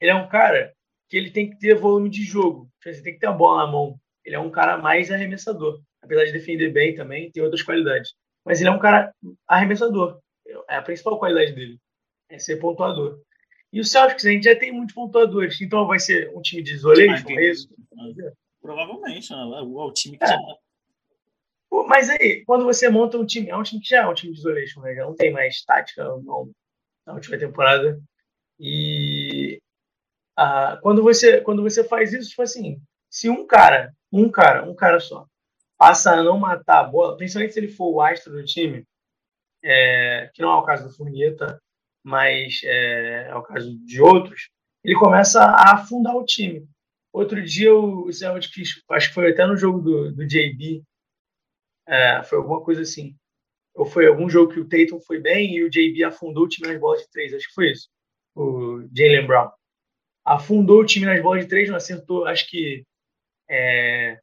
[0.00, 0.72] Ele é um cara
[1.08, 2.68] que ele tem que ter volume de jogo.
[2.82, 3.98] Você tem que ter a bola na mão.
[4.24, 5.80] Ele é um cara mais arremessador.
[6.02, 8.14] Apesar de defender bem também, tem outras qualidades.
[8.44, 9.12] Mas ele é um cara
[9.46, 10.20] arremessador.
[10.68, 11.78] É a principal qualidade dele.
[12.28, 13.20] É ser pontuador.
[13.72, 15.60] E o Celtics, a gente já tem muitos pontuadores.
[15.60, 17.68] Então vai ser um time de isolation, é isso?
[18.60, 19.30] Provavelmente.
[19.30, 19.36] Né?
[19.36, 20.28] É o time que é.
[20.28, 20.38] já...
[21.86, 24.32] Mas aí, quando você monta um time, é um time que já é um time
[24.32, 24.94] de isolation, né?
[24.94, 26.50] Já não tem mais tática não,
[27.06, 28.00] na última temporada.
[28.58, 29.07] E
[30.40, 34.74] ah, quando você quando você faz isso, tipo assim, se um cara, um cara, um
[34.74, 35.26] cara só,
[35.76, 38.86] passa a não matar a bola, principalmente se ele for o astro do time,
[39.64, 41.60] é, que não é o caso do Furnieta,
[42.04, 44.48] mas é, é, o caso de outros,
[44.84, 46.68] ele começa a afundar o time.
[47.12, 50.84] Outro dia o Celtics, acho que foi até no jogo do, do JB,
[51.88, 53.16] é, foi alguma coisa assim.
[53.74, 56.68] Ou foi algum jogo que o Tatum foi bem e o JB afundou o time
[56.68, 57.88] nas bolas de três, acho que foi isso.
[58.36, 59.57] O Jalen Brown
[60.34, 62.84] afundou o time nas bolas de três, não acertou, acho que
[63.48, 64.18] é,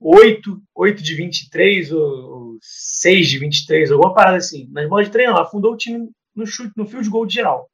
[0.00, 4.68] 8, 8 de 23 ou, ou 6 de 23, alguma parada assim.
[4.70, 7.34] Nas bolas de três, não, afundou o time no chute, no fio de gol de
[7.34, 7.68] geral.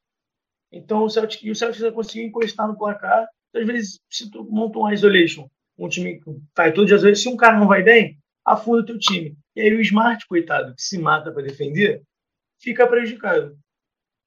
[0.72, 3.26] Então o Celtic, e o Celtic conseguiu encostar no placar.
[3.50, 7.22] Então, às vezes, se tu monta um isolation, um time que faz tudo de vezes,
[7.22, 9.36] se um cara não vai bem, afunda o teu time.
[9.56, 12.02] E aí o Smart, coitado, que se mata para defender,
[12.60, 13.56] fica prejudicado.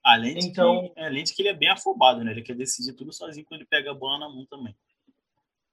[0.08, 2.32] Além de, então, que, além de que ele é bem afobado, né?
[2.32, 4.74] Ele quer decidir tudo sozinho quando ele pega a bola na mão também.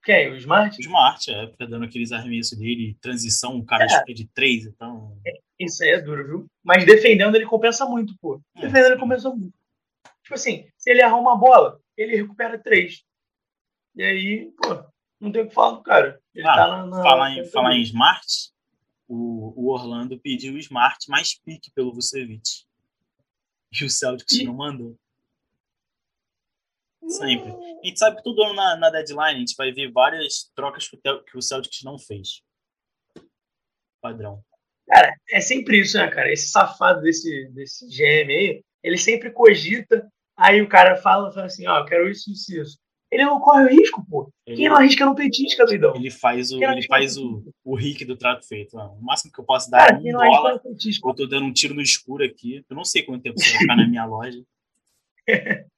[0.03, 0.33] Quem?
[0.33, 0.77] O Smart?
[0.77, 4.12] O Smart, é, fica dando aqueles arremessos dele, transição, um cara é.
[4.12, 5.16] de três, então.
[5.25, 6.47] É, isso aí é duro, viu?
[6.64, 8.40] Mas defendendo ele compensa muito, pô.
[8.57, 9.55] É, defendendo ele compensa muito.
[10.25, 13.05] Tipo assim, se ele errar uma bola, ele recupera três.
[13.94, 14.85] E aí, pô,
[15.20, 16.20] não tem o que falar do cara.
[16.35, 18.27] Ele ah, tá na, na, falar, em, falar em Smart,
[19.07, 22.66] o, o Orlando pediu o Smart mais pique pelo Vucevic.
[23.80, 24.44] E o Celtics e...
[24.44, 24.96] não mandou.
[27.08, 27.50] Sempre.
[27.50, 30.88] A gente sabe que todo ano na, na, deadline a gente vai ver várias trocas
[30.88, 32.42] que o, que o Celtics não fez.
[34.00, 34.42] Padrão.
[34.88, 36.32] Cara, é sempre isso, né, cara?
[36.32, 41.66] Esse safado desse, desse GM aí, ele sempre cogita, aí o cara fala, fala assim,
[41.66, 42.78] ó, oh, eu quero isso, isso, isso.
[43.14, 44.29] Ele não corre o risco, pô.
[44.44, 45.94] Ele, Quem não arrisca não petisca, doidão.
[45.94, 48.77] Ele faz o, ele faz o, o Rick do trato feito.
[48.77, 50.61] o máximo que eu posso dar Cara, é um dólar.
[50.64, 52.64] Eu tô dando um tiro no escuro aqui.
[52.68, 54.42] Eu não sei quanto tempo você vai ficar na minha loja.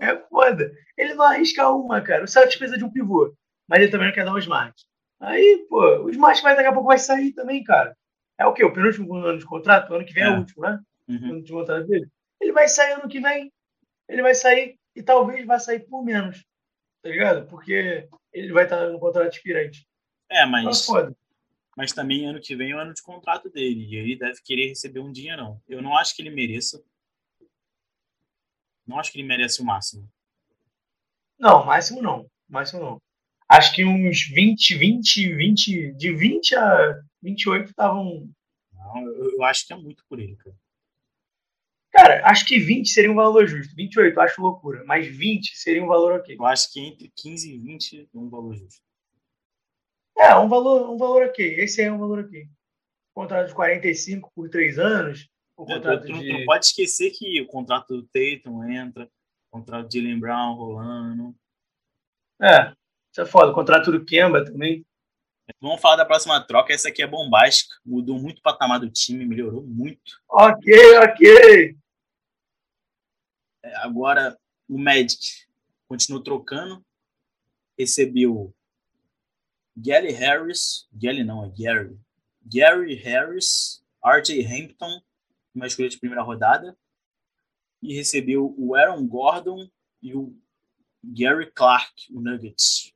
[0.00, 0.72] É foda.
[0.96, 2.24] Ele não arrisca uma, cara.
[2.24, 3.34] O Celtics precisa de um pivô,
[3.68, 4.74] mas ele também não quer dar um smart.
[5.20, 7.94] Aí, pô, o smart vai, daqui a pouco vai sair também, cara.
[8.38, 8.64] É o quê?
[8.64, 9.90] O penúltimo ano de contrato?
[9.90, 10.80] O ano que vem é, é o último, né?
[11.08, 11.28] Uhum.
[11.28, 12.08] O ano de contrato dele.
[12.40, 13.52] Ele vai sair ano que vem.
[14.08, 16.44] Ele vai sair e talvez vai sair por menos
[17.02, 17.46] tá ligado?
[17.48, 19.86] Porque ele vai estar no contrato aspirante.
[20.30, 20.86] É, mas.
[20.86, 21.10] Tá
[21.76, 23.86] mas também ano que vem é o ano de contrato dele.
[23.86, 25.62] E ele deve querer receber um dinheirão.
[25.68, 26.82] Eu não acho que ele mereça.
[28.84, 30.10] Não acho que ele merece o máximo.
[31.38, 32.28] Não, máximo não.
[32.48, 33.02] Máximo não.
[33.48, 38.28] Acho que uns 20, 20, 20, de 20 a 28 estavam.
[38.72, 40.56] Não, eu, eu acho que é muito por ele, cara.
[42.00, 43.74] Cara, acho que 20 seria um valor justo.
[43.74, 44.84] 28 acho loucura.
[44.86, 46.36] Mas 20 seria um valor ok.
[46.38, 48.80] Eu acho que entre 15 e 20 é um valor justo.
[50.16, 51.58] É, um valor, um valor ok.
[51.58, 52.46] Esse é um valor ok.
[53.12, 55.28] Contrato de 45 por 3 anos.
[55.56, 56.32] O É, contrato tu, tu de...
[56.32, 59.04] não pode esquecer que o contrato do Tatum entra,
[59.50, 61.34] o contrato de Jalen Brown rolando.
[62.40, 62.72] É,
[63.10, 63.50] isso é foda.
[63.50, 64.86] O contrato do Kemba também.
[65.60, 66.72] Vamos falar da próxima troca.
[66.72, 67.74] Essa aqui é bombástica.
[67.84, 70.20] Mudou muito o patamar do time, melhorou muito.
[70.28, 71.76] Ok, ok.
[73.62, 75.46] É, Agora o Magic
[75.86, 76.84] continuou trocando.
[77.78, 78.54] Recebeu
[79.76, 80.88] Gary Harris.
[80.92, 81.98] Gary não, é Gary.
[82.42, 85.00] Gary Harris, RJ Hampton,
[85.54, 86.76] uma escolha de primeira rodada.
[87.82, 89.68] E recebeu o Aaron Gordon
[90.02, 90.36] e o
[91.04, 92.92] Gary Clark, o Nuggets.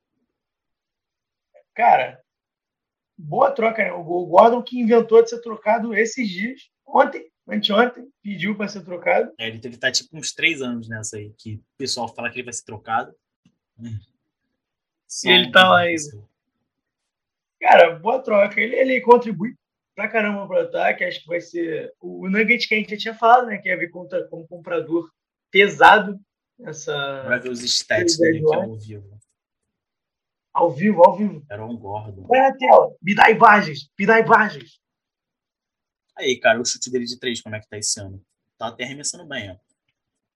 [1.73, 2.21] Cara,
[3.17, 3.91] boa troca, né?
[3.93, 6.69] O Gordon que inventou de ser trocado esses dias.
[6.85, 9.31] Ontem, anteontem, pediu para ser trocado.
[9.37, 12.37] É, ele ele tá tipo uns três anos nessa aí, que o pessoal fala que
[12.37, 13.13] ele vai ser trocado.
[15.07, 16.01] Só ele tá lá ainda.
[17.61, 18.59] Cara, boa troca.
[18.59, 19.55] Ele, ele contribui
[19.95, 21.03] pra caramba pro ataque.
[21.03, 23.57] Acho que vai ser o Nugget que a gente já tinha falado, né?
[23.57, 25.09] Que ia vir contra, como comprador
[25.51, 26.19] pesado
[26.57, 28.65] nessa Vai ver os stats Ele dele que é vai.
[28.65, 29.19] ao vivo.
[30.53, 31.45] ao vivo, ao vivo.
[31.49, 32.25] Era um Gordon.
[32.29, 34.79] Olha a tela, me dá imagens, me dá imagens.
[36.23, 38.23] Aí, cara, o chute dele de três, como é que tá esse ano?
[38.57, 39.57] Tá até arremessando bem, ó.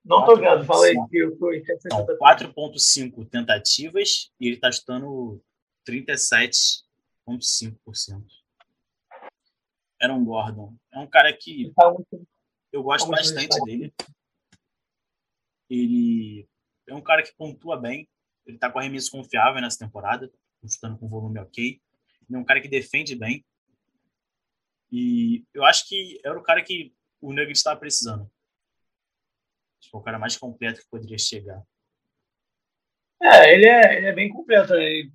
[0.04, 1.10] Não tô Quatro vendo, pontos.
[1.10, 2.18] que eu tô em Então, 760.
[2.18, 5.42] 4,5 tentativas e ele tá chutando
[5.86, 8.24] 37,5%.
[10.00, 10.74] Era um Gordon.
[10.92, 11.92] É um cara que Tá
[12.72, 13.64] eu gosto bastante isso.
[13.64, 13.92] dele.
[15.68, 16.48] Ele
[16.86, 18.08] é um cara que pontua bem.
[18.46, 20.30] Ele tá com arremesso confiável nessa temporada,
[20.66, 21.80] chutando com volume ok.
[22.28, 23.44] Ele é um cara que defende bem.
[24.90, 28.30] E eu acho que era o cara que o Nuggets estava precisando.
[29.80, 31.62] Acho que é o cara mais completo que poderia chegar.
[33.20, 34.72] É, ele é, ele é bem completo.
[34.72, 34.82] né?
[34.82, 35.12] Ele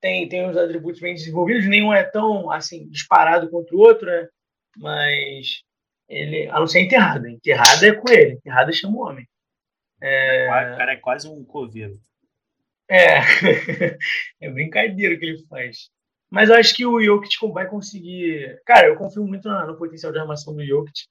[0.00, 4.28] tem, tem os atributos bem desenvolvidos, nenhum é tão assim disparado contra o outro, né?
[4.76, 5.62] Mas
[6.08, 7.28] ele, a não ser enterrada.
[7.28, 9.28] Enterrada é com ele, enterrada chama o homem.
[10.46, 12.00] O cara é quase um coveiro.
[12.88, 13.18] É,
[14.40, 15.90] é brincadeira que ele faz.
[16.30, 18.60] Mas eu acho que o Jokic vai conseguir.
[18.64, 21.02] Cara, eu confio muito no potencial de armação do Jokic.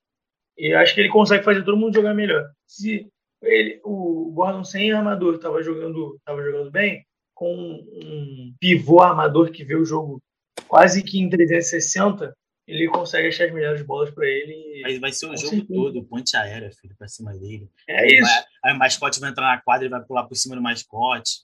[0.58, 2.50] E eu acho que ele consegue fazer todo mundo jogar melhor.
[2.68, 3.08] Se
[3.42, 9.64] ele, o Gordon sem armador estava jogando, tava jogando bem, com um pivô armador que
[9.64, 10.22] vê o jogo
[10.68, 12.34] quase que em 360,
[12.68, 14.82] ele consegue achar as melhores bolas para ele.
[14.84, 17.70] Mas vai ser o jogo todo, ponte aérea, filho, pra cima dele.
[17.88, 18.22] É isso.
[18.30, 21.40] Vai- aí o mascote vai entrar na quadra e vai pular por cima do mascote.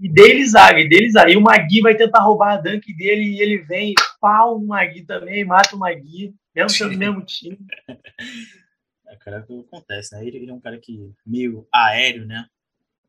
[0.00, 1.30] E dele zaga, e dele zaga.
[1.30, 5.04] E o Magui vai tentar roubar a dunk dele e ele vem, pau o Magui
[5.04, 7.58] também, mata o Magui, mesmo sendo do mesmo time.
[9.10, 10.26] É, cara, é o que acontece, né?
[10.26, 12.46] Ele, ele é um cara que meio aéreo, né?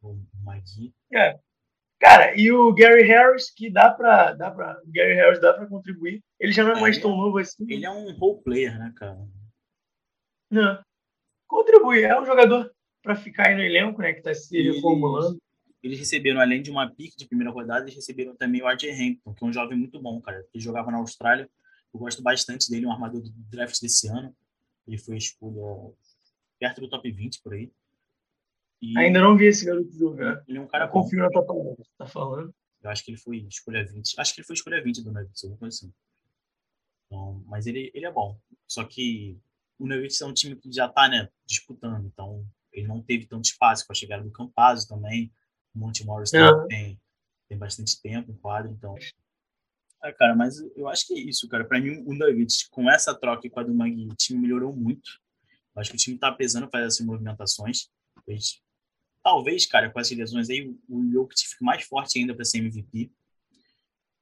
[0.01, 0.93] O Magui.
[1.99, 4.31] Cara, e o Gary Harris, que dá pra.
[4.31, 6.23] Dá pra o Gary Harris dá pra contribuir.
[6.39, 7.65] Ele já não é É, mais tão novo assim.
[7.69, 9.19] Ele é um role player, né, cara?
[10.49, 10.81] Não.
[11.45, 12.71] Contribui, é um jogador
[13.03, 14.13] pra ficar aí no elenco, né?
[14.13, 15.37] Que tá se reformulando.
[15.81, 19.33] Eles receberam, além de uma pique de primeira rodada, eles receberam também o RJ Hampton,
[19.33, 20.45] que é um jovem muito bom, cara.
[20.53, 21.49] Ele jogava na Austrália.
[21.93, 24.35] Eu gosto bastante dele, um armador do draft desse ano.
[24.85, 25.93] Ele foi escolha
[26.59, 27.71] perto do top 20 por aí.
[28.81, 30.43] E Ainda não vi esse garoto jogar.
[30.47, 32.53] ele é um cara Eu confio na tua palavra, que tá falando.
[32.81, 34.15] Eu acho que ele foi escolha 20.
[34.17, 35.93] Acho que ele foi escolha 20 do Nuggets, alguma coisa assim.
[37.05, 38.37] Então, mas ele, ele é bom.
[38.67, 39.37] Só que
[39.77, 42.05] o Nuggets é um time que já tá, né, disputando.
[42.05, 45.31] Então, ele não teve tanto espaço com a chegada do Campazzo também.
[45.73, 47.01] O Monte Morris também tem,
[47.47, 48.95] tem bastante tempo em quadro, então.
[50.03, 51.65] É, cara, mas eu acho que é isso, cara.
[51.65, 54.73] Pra mim, o Nuggets, com essa troca e com a do Magui, o time melhorou
[54.73, 55.19] muito.
[55.75, 57.89] Eu acho que o time tá pesando fazer essas movimentações.
[59.23, 62.59] Talvez, cara, com essas lesões aí, o o Jokic fique mais forte ainda para ser
[62.59, 63.11] MVP.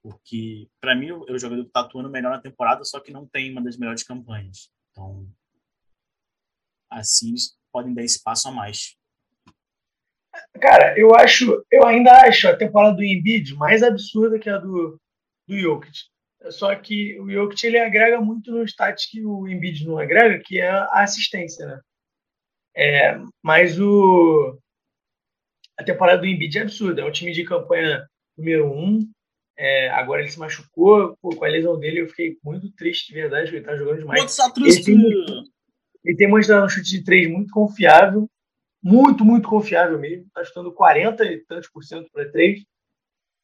[0.01, 3.27] Porque, para mim, é o jogador que tá atuando melhor na temporada, só que não
[3.27, 4.71] tem uma das melhores campanhas.
[4.91, 5.29] Então,
[6.89, 8.97] assim, eles podem dar esse passo a mais.
[10.61, 14.99] Cara, eu acho, eu ainda acho a temporada do Embiid mais absurda que a do,
[15.47, 15.97] do Jokic.
[16.49, 20.59] Só que o Jokic ele agrega muito no stats que o Embiid não agrega, que
[20.59, 21.79] é a assistência, né?
[22.75, 24.57] É, mas o
[25.79, 27.01] a temporada do Embiid é absurda.
[27.01, 28.99] É um time de campanha número um.
[29.57, 31.15] É, agora ele se machucou.
[31.21, 33.99] Pô, com a lesão dele eu fiquei muito triste, de verdade, porque ele tá jogando
[33.99, 34.21] demais.
[34.59, 34.95] Ele tem-
[36.05, 38.27] Ele tem mostrado um chute de três muito confiável,
[38.87, 40.27] Muito, muito confiável mesmo.
[40.27, 42.63] Está chutando 40 e tantos por cento para três.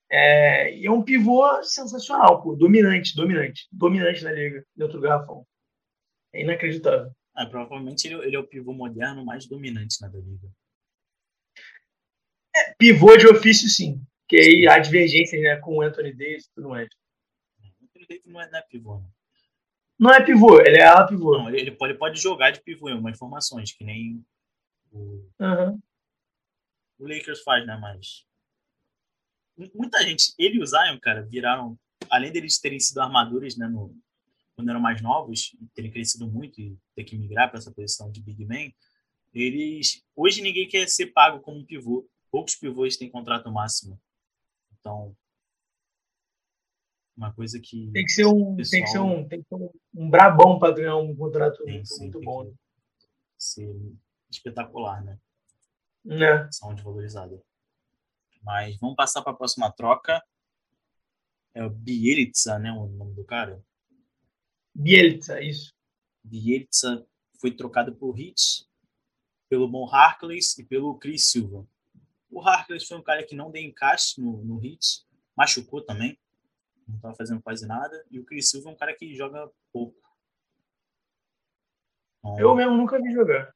[0.10, 2.56] É, e é um pivô sensacional, pô.
[2.56, 3.68] Dominante, dominante.
[3.70, 5.46] Dominante na liga, dentro do garrafão.
[6.32, 7.12] É inacreditável.
[7.36, 10.48] Ah, provavelmente ele, ele, é o pivô moderno mais dominante na liga.
[12.56, 14.02] É, pivô de ofício, sim.
[14.30, 16.88] Que aí há divergências né, com o Anthony Davis e tudo mais.
[17.60, 19.12] O Anthony Davis não é, não é pivô, não.
[20.00, 21.38] Não é pivô, ele é ala pivô.
[21.38, 24.24] Não, ele, pode, pode jogar de pivô em algumas formações, que nem
[24.94, 25.80] o, uhum.
[27.00, 27.78] o Lakers faz, né?
[27.78, 28.26] Mas
[29.74, 31.78] muita gente, ele e o Zion, cara, viraram,
[32.10, 33.96] além deles terem sido armadores, né, no,
[34.56, 38.22] quando eram mais novos, terem crescido muito e ter que migrar para essa posição de
[38.22, 38.72] big man,
[39.34, 42.08] eles hoje ninguém quer ser pago como pivô.
[42.32, 44.00] Poucos pivôs têm contrato máximo.
[44.80, 45.16] Então,
[47.16, 48.72] uma coisa que tem que ser um pessoal...
[48.72, 51.76] tem que ser um tem que ser um, um brabão para ganhar um contrato tem,
[51.76, 52.44] muito, sim, muito bom.
[52.44, 52.54] Né?
[53.38, 53.76] Ser
[54.34, 55.18] espetacular, né?
[56.06, 56.52] É.
[56.52, 57.42] Saúde valorizada.
[58.42, 60.22] Mas vamos passar para a próxima troca.
[61.54, 62.72] É o Bielitsa, né?
[62.72, 63.64] O nome do cara.
[64.76, 65.74] Bielitsa, isso.
[66.24, 67.06] Bielitsa
[67.40, 68.68] foi trocado por Hit,
[69.50, 71.68] pelo Mon Harkless e pelo Chris Silva.
[72.30, 76.18] O Harkless foi um cara que não deu encaixe no, no Hit, machucou também,
[76.88, 78.04] não estava fazendo quase nada.
[78.10, 80.02] E o Chris Silva é um cara que joga pouco.
[82.20, 83.54] Então, Eu mesmo nunca vi jogar.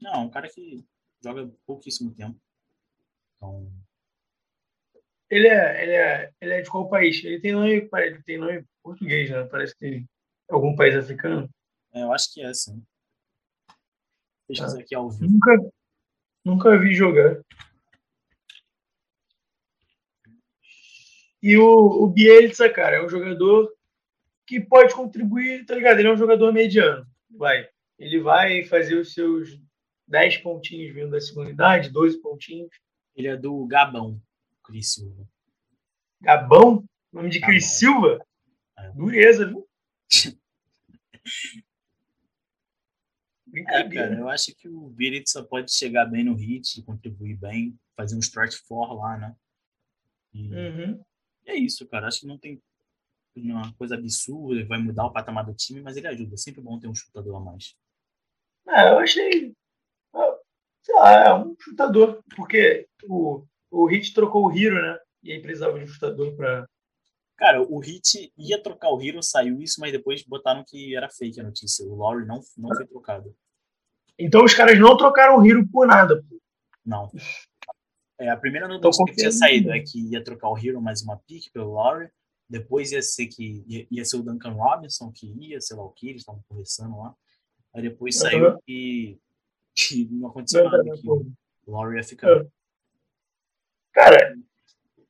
[0.00, 0.84] Não, um cara que
[1.22, 2.38] joga pouquíssimo tempo.
[3.36, 3.72] Então...
[5.28, 7.22] Ele é, ele, é, ele é de qual país?
[7.24, 9.42] Ele tem nome, ele tem nome português, né?
[9.44, 10.08] Parece que tem
[10.48, 11.50] algum país africano.
[11.92, 12.80] É, eu acho que é, sim.
[14.46, 15.32] Pesquisa ah, aqui ao vivo.
[15.32, 15.72] Nunca,
[16.44, 17.42] nunca vi jogar.
[21.42, 23.72] E o, o Bielitsa, cara, é um jogador
[24.46, 25.98] que pode contribuir, tá ligado?
[25.98, 27.04] Ele é um jogador mediano.
[27.30, 27.68] Vai.
[27.98, 29.60] Ele vai fazer os seus
[30.06, 32.70] 10 pontinhos vindo da segunda idade, 12 pontinhos.
[33.14, 34.20] Ele é do Gabão,
[34.62, 35.26] Cris Silva.
[36.20, 36.84] Gabão?
[37.12, 38.24] Nome de Cris Silva?
[38.78, 38.90] É.
[38.90, 39.66] Dureza, viu?
[43.68, 48.14] É, cara, eu acho que o Bielitsa pode chegar bem no hit, contribuir bem, fazer
[48.14, 49.34] um stretch for lá, né?
[50.34, 51.02] E uhum.
[51.46, 52.06] é isso, cara.
[52.06, 52.60] Acho que não tem
[53.34, 56.34] uma coisa absurda, vai mudar o patamar do time, mas ele ajuda.
[56.34, 57.74] É sempre bom ter um chutador a mais.
[58.68, 59.54] É, eu achei
[60.86, 64.98] sei lá, é um chutador, porque o, o Hit trocou o Hiro, né?
[65.22, 66.64] E aí precisava de um chutador para.
[67.36, 71.40] Cara, o Hit ia trocar o Hiro, saiu isso, mas depois botaram que era fake
[71.40, 71.84] a notícia.
[71.84, 73.34] O Lowry não, não foi trocado.
[74.18, 76.40] Então os caras não trocaram o Hiro por nada, pô.
[76.84, 77.10] Não.
[78.18, 81.18] É, a primeira notícia que tinha saído é que ia trocar o Hero mais uma
[81.26, 82.08] pick pelo Lowry.
[82.48, 85.90] Depois ia ser que ia, ia, ser o Duncan Robinson que ia, sei lá o
[85.90, 87.14] que, eles estavam conversando lá.
[87.74, 88.58] Aí depois saiu uhum.
[88.64, 89.18] que
[89.76, 91.26] que não aconteceu nada, que o
[91.66, 92.30] Laurie ia ficar.
[92.30, 92.46] É.
[93.92, 94.36] Cara,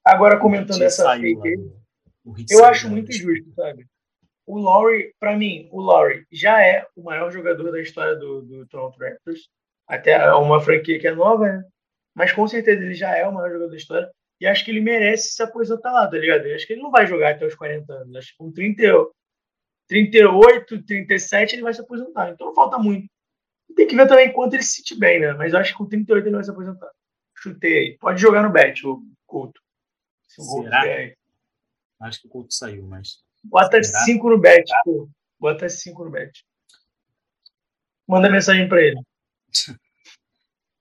[0.05, 1.71] agora comentando essa fake aí,
[2.51, 3.87] eu acho muito injusto, sabe?
[4.45, 8.67] O Laurie, para mim, o Laurie já é o maior jogador da história do, do
[8.67, 9.49] Toronto Raptors.
[9.89, 11.65] Até é uma franquia que é nova, né?
[12.15, 14.11] Mas com certeza ele já é o maior jogador da história.
[14.41, 16.47] E acho que ele merece se aposentar lá, tá ligado?
[16.47, 18.17] Eu acho que ele não vai jogar até os 40 anos.
[18.17, 18.83] Acho que com 30,
[19.89, 22.31] 38, 37 ele vai se aposentar.
[22.31, 23.09] Então não falta muito.
[23.75, 25.33] Tem que ver também quanto ele se sente bem, né?
[25.33, 26.91] Mas eu acho que com 38 ele vai se aposentar.
[27.35, 27.99] Chutei aí.
[27.99, 29.61] Pode jogar no bet, o Couto.
[30.29, 30.83] Se o Será?
[32.01, 33.23] Acho que o Couto saiu, mas.
[33.45, 35.09] Bota 5 no bet, pô.
[35.39, 36.45] Bota 5 no bet.
[38.07, 39.01] Manda mensagem para ele.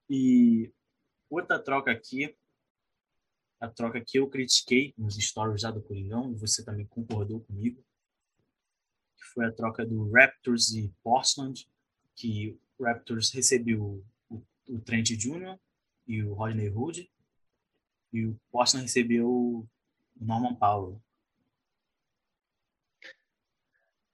[0.09, 0.71] e
[1.29, 2.35] outra troca aqui,
[3.59, 7.83] a troca que eu critiquei nos stories já do Coringão, e você também concordou comigo,
[9.17, 11.67] que foi a troca do Raptors e Portland,
[12.15, 15.57] que Raptors recebeu o, o Trent Jr.
[16.07, 17.09] e o Rodney Hood.
[18.13, 19.67] E o Boston recebeu o
[20.19, 21.01] Norman Powell.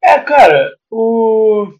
[0.04, 1.74] É, cara, o.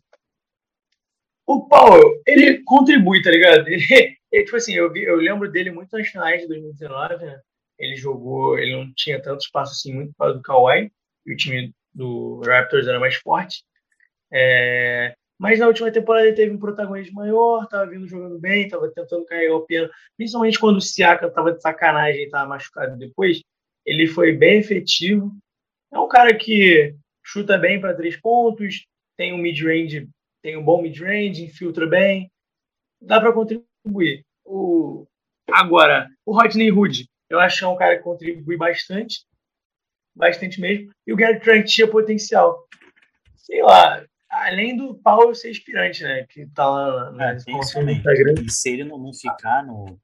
[1.46, 3.67] O Powell, ele contribui, tá ligado?
[3.70, 7.41] Ele, ele, tipo assim, eu, vi, eu lembro dele muito nas finais de 2019, né?
[7.78, 10.89] Ele jogou, ele não tinha tanto espaço assim, muito para do Kawhi,
[11.26, 13.66] e o time do Raptors era mais forte.
[14.32, 18.92] É, mas na última temporada ele teve um protagonismo maior, estava vindo jogando bem, estava
[18.92, 23.42] tentando carregar o piano, principalmente quando o Siaka estava de sacanagem e estava machucado depois.
[23.84, 25.36] Ele foi bem efetivo.
[25.92, 26.94] É um cara que
[27.26, 28.86] chuta bem para três pontos,
[29.18, 30.08] tem um mid-range,
[30.44, 32.32] tem um bom mid-range, infiltra bem,
[33.02, 34.24] dá para contribuir.
[34.46, 35.08] O...
[35.52, 39.26] Agora, o Rodney Hood, eu acho que é um cara que contribui bastante,
[40.16, 42.64] bastante mesmo, e o Gary Trent tinha potencial.
[43.38, 44.06] Sei lá,
[44.48, 46.26] além do Paulo ser inspirante, né?
[46.28, 47.98] Que tá lá na É, tem isso também.
[47.98, 48.34] Instagram.
[48.46, 50.00] E se ele não, não ficar no,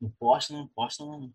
[0.00, 1.32] no Portland, o Portland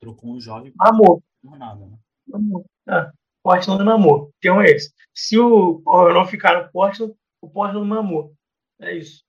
[0.00, 1.22] trocou um jovem Amor.
[1.42, 1.98] nada, né?
[2.32, 2.64] Amor.
[2.86, 3.12] Ah,
[3.42, 4.32] Portland mamou.
[4.38, 4.92] Então é esse.
[5.14, 8.34] Se o Paulo não ficar no Portland, o Portland mamou.
[8.80, 9.24] É isso.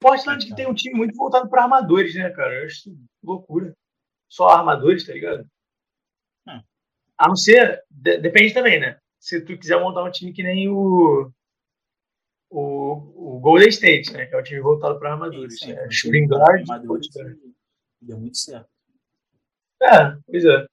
[0.00, 2.54] Portland que tem um time muito voltado para armadores, né, cara?
[2.60, 3.74] Eu acho loucura.
[4.28, 5.46] Só armadores, tá ligado?
[6.46, 6.62] Hum.
[7.18, 7.82] A não ser.
[7.90, 8.99] de- depende também, né?
[9.20, 11.30] Se tu quiser montar um time que nem o.
[12.52, 14.26] O, o Golden State, né?
[14.26, 15.58] Que é o time voltado para armadores.
[15.60, 15.72] Sim, sim.
[15.74, 15.88] né?
[15.90, 17.08] Shooting guard, Armadores
[18.00, 18.68] Deu muito certo.
[19.80, 20.66] É, pois é.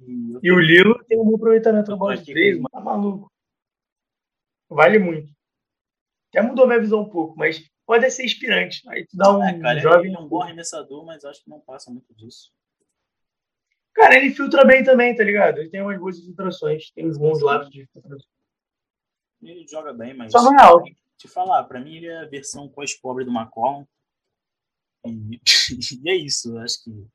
[0.00, 2.68] E E o Lilo tem um bom aproveitamento na bola de três, mano.
[2.70, 3.30] Tá maluco.
[4.68, 5.30] Vale muito.
[6.30, 8.82] Até mudou minha visão um pouco, mas pode ser inspirante.
[8.88, 10.06] Aí tu dá um É, cara, jovem.
[10.06, 12.50] ele é um bom arremessador, mas acho que não passa muito disso.
[13.94, 15.58] Cara, ele filtra bem também, tá ligado?
[15.58, 18.28] Ele tem umas boas infiltrações, tem uns bons lápis de infiltração.
[19.42, 20.32] Ele joga bem, mas.
[20.32, 20.90] Só não é alto.
[21.18, 23.86] Te falar, pra mim ele é a versão pós-pobre do McCollum.
[25.04, 25.40] E,
[26.04, 27.06] e é isso, eu acho que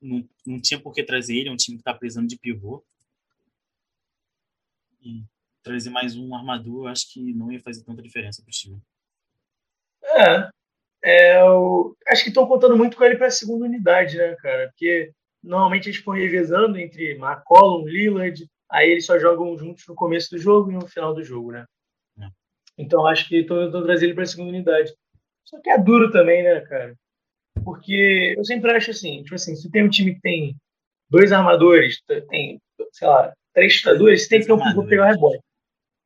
[0.00, 2.84] não, não tinha por que trazer ele, é um time que tá precisando de pivô.
[5.02, 5.24] E
[5.62, 8.80] trazer mais um armador, eu acho que não ia fazer tanta diferença pro time.
[10.02, 10.50] É.
[11.02, 11.96] é o...
[12.08, 14.68] Acho que estão contando muito com ele pra segunda unidade, né, cara?
[14.68, 15.12] Porque
[15.46, 20.38] normalmente eles ficam revezando entre McCollum, Lillard, aí eles só jogam juntos no começo do
[20.38, 21.64] jogo e no final do jogo, né?
[22.20, 22.28] É.
[22.76, 24.92] Então acho que estão trazendo ele pra segunda unidade.
[25.44, 26.94] Só que é duro também, né, cara?
[27.64, 30.56] Porque eu sempre acho assim, tipo assim, se tem um time que tem
[31.08, 32.60] dois armadores, tem,
[32.92, 35.40] sei lá, três chutadores, você tem que ter um pra pegar o rebote.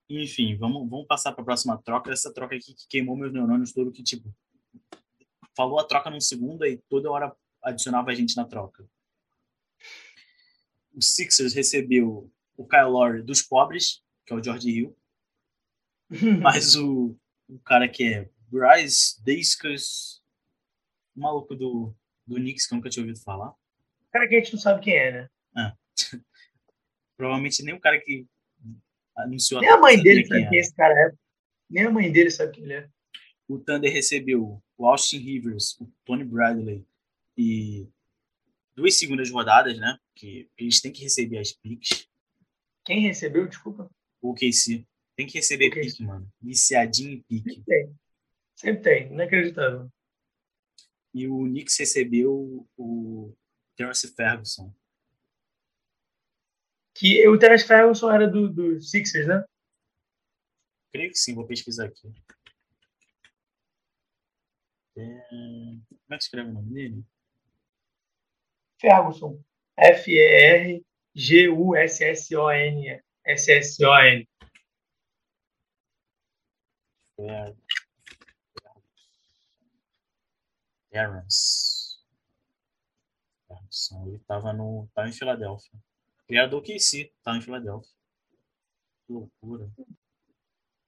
[0.09, 2.13] Enfim, vamos, vamos passar para a próxima troca.
[2.13, 4.29] Essa troca aqui que queimou meus neurônios todo, que tipo,
[5.57, 7.33] falou a troca num segundo e toda hora
[7.63, 8.85] adicionava a gente na troca.
[10.95, 14.97] O Sixers recebeu o Kyle Lowry dos pobres, que é o George Hill,
[16.43, 17.17] mas o,
[17.49, 20.23] o cara que é Bryce Daskers,
[21.17, 21.95] o maluco do,
[22.27, 23.55] do Knicks, que eu nunca tinha ouvido falar.
[24.11, 25.13] cara que a gente não sabe quem é,
[25.55, 25.77] né?
[27.17, 28.27] Provavelmente nem o cara que
[29.17, 30.57] anunciou Nem a mãe troca dele sabe quem era.
[30.57, 31.13] esse cara é.
[31.69, 32.89] Nem a mãe dele sabe quem ele é.
[33.49, 36.85] o Thunder recebeu o Austin Rivers, o Tony Bradley
[37.37, 37.89] e
[38.75, 39.99] duas segundas rodadas, né?
[40.15, 42.09] Que eles têm que receber as picks.
[42.85, 43.91] Quem recebeu, desculpa?
[44.21, 45.81] O KC tem que receber OKC.
[45.83, 46.33] pique, mano.
[46.41, 47.55] Viciadinho em pique.
[47.55, 47.95] Sempre tem.
[48.57, 49.91] Sempre tem, inacreditável.
[51.13, 53.35] E o Knicks recebeu o
[53.77, 54.75] Terence Ferguson.
[56.95, 59.45] Que o Terence Ferguson era do, do Sixers, né?
[60.93, 62.13] Creio que sim, vou pesquisar aqui.
[64.97, 67.05] É, Como é que escreve o nome dele?
[68.81, 69.39] Ferguson.
[69.77, 70.83] F-E-R-G-U-S-S-O-N.
[73.27, 74.29] S-S-O-N.
[80.91, 81.99] Terence.
[83.47, 84.07] Ferguson.
[84.07, 85.79] Ele estava no, tava em Filadélfia.
[86.27, 87.93] Criador que sim, tava em Filadélfia.
[89.07, 89.71] Que loucura.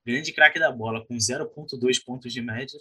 [0.05, 2.79] Grande craque da bola, com 0.2 pontos de média.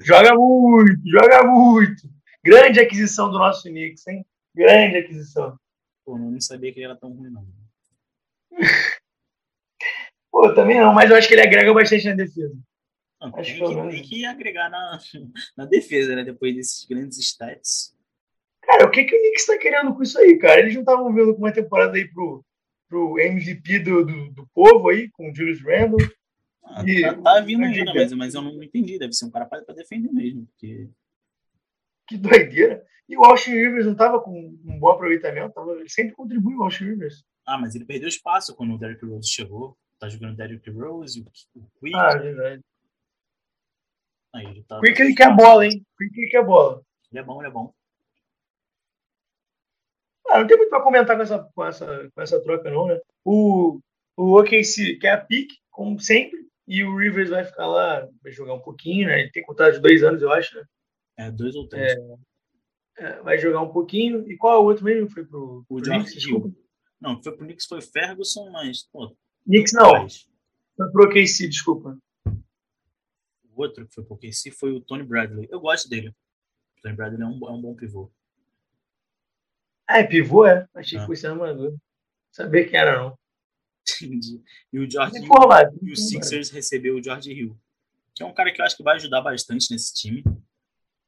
[0.00, 2.14] Joga muito, joga muito.
[2.44, 4.24] Grande aquisição do nosso Knicks, hein?
[4.54, 5.58] Grande aquisição.
[6.04, 7.46] Pô, eu não sabia que ele era tão ruim, não.
[10.30, 12.54] Pô, também não, mas eu acho que ele agrega bastante na defesa.
[13.20, 14.98] Não, Acho tem, que não- tem que agregar na,
[15.56, 16.24] na defesa, né?
[16.24, 17.94] Depois desses grandes stats.
[18.62, 20.60] Cara, o que, que o Knicks tá querendo com isso aí, cara?
[20.60, 22.44] Eles não estavam vendo com uma temporada aí pro,
[22.88, 25.98] pro MVP do, do, do povo aí, com o Julius Randle.
[26.64, 28.98] Ah, E- tá, tá vindo ainda, mas, mas eu não entendi.
[28.98, 30.46] Deve ser um cara pra, pra defender mesmo.
[30.46, 30.88] Porque
[32.06, 32.84] Que doideira.
[33.08, 36.62] E o Austin Rivers não tava com um bom aproveitamento, tava, ele sempre contribui o
[36.62, 37.24] Austin Rivers.
[37.46, 39.76] Ah, mas ele perdeu espaço quando o Derrick Rose chegou.
[39.98, 41.96] Tá jogando Derrick Rose, o, o Quick.
[41.96, 42.62] Ah, é verdade.
[44.34, 45.84] Aí ele tá, Quick ele quer a bola, hein?
[45.98, 46.82] Quick ele quer a bola.
[47.12, 47.72] Ele é bom, ele é bom.
[50.28, 52.98] Ah, não tem muito pra comentar com essa, com essa, com essa troca, não, né?
[53.24, 53.78] O,
[54.16, 58.54] o OKC quer a pick, como sempre, e o Rivers vai ficar lá, vai jogar
[58.54, 59.20] um pouquinho, né?
[59.20, 60.64] Ele tem contrato de dois anos, eu acho, né?
[61.16, 61.94] É dois ou três.
[62.96, 64.28] É, vai jogar um pouquinho.
[64.30, 65.08] E qual é o outro mesmo?
[65.10, 66.26] Foi pro, O pro George Knicks?
[66.26, 66.56] Hill.
[67.00, 69.14] Não, foi pro Knicks foi Ferguson, mas, pô,
[69.46, 70.26] Knicks não, faz.
[70.76, 71.98] foi pro OKC, desculpa.
[72.26, 75.46] O outro que foi pro KC foi o Tony Bradley.
[75.50, 76.08] Eu gosto dele.
[76.78, 78.10] O Tony Bradley é um, é um bom pivô.
[79.86, 80.66] Ah, é pivô, é?
[80.74, 81.02] Achei Ah.
[81.02, 81.76] que fosse armador.
[82.32, 83.18] Sabia quem era, não.
[84.02, 84.42] Entendi.
[84.72, 85.78] E o George Hill Informado.
[85.82, 87.56] E o Sixers recebeu o George Hill,
[88.14, 90.24] que é um cara que eu acho que vai ajudar bastante nesse time,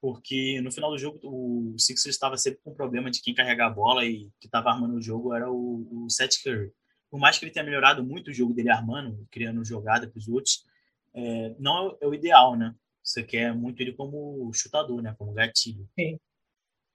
[0.06, 3.74] porque no final do jogo o Sixers estava sempre com problema de quem carregar a
[3.74, 6.70] bola e que estava armando o jogo era o, o Seth Curry.
[7.10, 10.28] Por mais que ele tenha melhorado muito o jogo dele armando, criando jogada para os
[10.28, 10.64] outros,
[11.12, 12.72] é, não é o ideal, né?
[13.02, 15.12] Você quer muito ele como chutador, né?
[15.18, 15.88] Como gatilho.
[15.98, 16.20] Sim.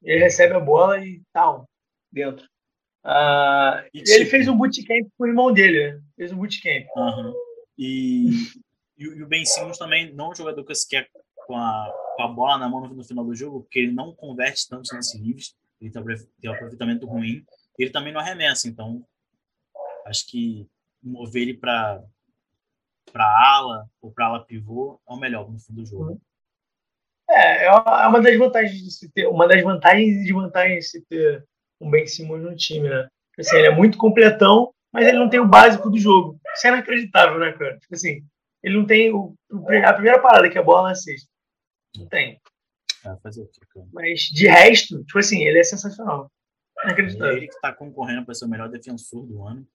[0.01, 1.69] Ele recebe a bola e tal,
[2.09, 2.45] dentro.
[3.03, 6.01] Uh, e, ele tipo, fez um bootcamp com o irmão dele, né?
[6.15, 6.85] Fez um bootcamp.
[6.95, 7.33] Uhum.
[7.77, 8.29] E,
[8.97, 11.09] e, o Ben Simmons também não é um jogador que quer
[11.45, 14.67] com a, com a bola na mão no final do jogo, porque ele não converte
[14.67, 17.43] tantos lances livres, ele tem um aproveitamento ruim,
[17.77, 19.05] ele também não arremessa, então
[20.05, 20.67] acho que
[21.01, 22.03] mover ele para
[23.11, 26.21] para ala ou para ala pivô é o melhor no fundo do jogo.
[27.29, 31.05] É, é uma das vantagens de se ter, uma das vantagens e desvantagens de se
[31.05, 31.45] ter
[31.79, 33.07] um Ben Simmons no time, né?
[33.39, 36.39] Assim, ele é muito completão, mas ele não tem o básico do jogo.
[36.53, 37.77] Isso é inacreditável, né, cara?
[37.79, 38.23] Tipo assim,
[38.61, 39.33] ele não tem o,
[39.85, 41.29] a primeira parada, que é a bola na cesta.
[41.97, 42.41] Não tem.
[43.05, 43.87] É, fazer o quê, cara?
[43.91, 46.31] Mas de resto, tipo assim, ele é sensacional.
[46.83, 47.37] Inacreditável.
[47.37, 49.67] Ele que tá concorrendo para ser o melhor defensor do ano.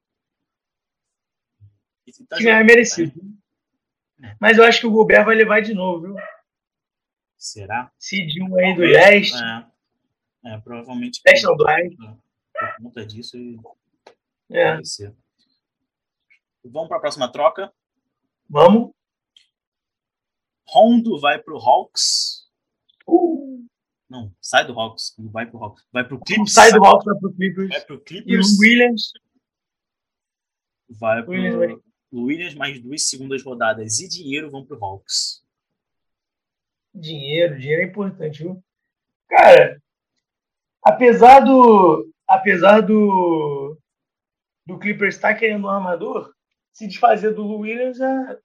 [2.28, 3.20] Tá que é merecido.
[4.18, 4.36] Né?
[4.40, 6.16] Mas eu acho que o Gobert vai levar de novo, viu?
[7.36, 7.90] Será?
[7.98, 9.36] Cid um aí do leste.
[10.44, 11.20] É, é provavelmente.
[11.26, 11.96] Leste não, do leste.
[11.96, 13.58] Por conta disso, ele
[14.50, 14.80] é.
[16.64, 17.72] Vamos para a próxima troca?
[18.48, 18.95] Vamos.
[20.68, 22.46] Rondo vai para o Hawks.
[23.06, 23.64] Uh.
[24.08, 25.14] Não, sai do Hawks.
[25.18, 25.84] Vai para o Hawks.
[25.92, 26.52] Vai para o Clippers.
[26.52, 27.68] Sai do Hawks, vai para o Clippers.
[27.68, 28.48] Vai para o Clippers.
[28.50, 29.12] E o Williams.
[30.88, 31.80] Vai para
[32.12, 35.42] o Williams, mais duas segundas rodadas e dinheiro vão para o Hawks.
[36.94, 38.62] Dinheiro, dinheiro é importante, viu?
[39.28, 39.82] Cara,
[40.82, 42.10] apesar do.
[42.28, 43.78] Apesar do
[44.66, 46.34] do Clippers estar tá querendo um armador,
[46.72, 48.38] se desfazer do Williams é.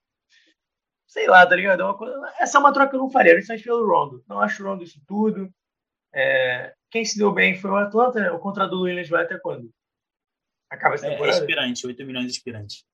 [1.12, 1.82] Sei lá, tá ligado?
[1.82, 2.16] É uma coisa...
[2.40, 4.24] Essa é uma troca que eu não faria, principalmente pelo Rondo.
[4.26, 5.52] Não acho o Rondo isso tudo.
[6.10, 6.72] É...
[6.90, 8.30] Quem se deu bem foi o Atlanta, né?
[8.30, 9.70] O contrato do Williams vai até quando?
[10.70, 11.36] Acaba essa temporada?
[11.36, 12.86] É, é expirante, 8 milhões de expirante.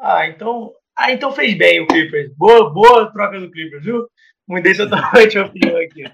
[0.00, 0.72] Ah, então.
[0.96, 2.32] Ah, então fez bem o Clippers.
[2.34, 4.08] Boa, boa troca do Clippers, viu?
[4.48, 6.04] Mudei totalmente a opinião aqui.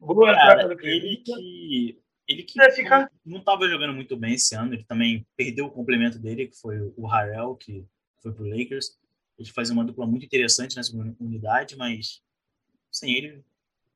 [0.00, 1.02] Boa Cara, troca do Clippers.
[1.02, 1.98] Ele que
[2.28, 3.10] ele que ficar...
[3.24, 6.78] não estava jogando muito bem esse ano, ele também perdeu o complemento dele, que foi
[6.94, 7.86] o Harrell, que
[8.22, 8.98] foi pro Lakers.
[9.38, 12.20] Ele fazia uma dupla muito interessante nessa unidade, mas
[12.90, 13.44] sem ele,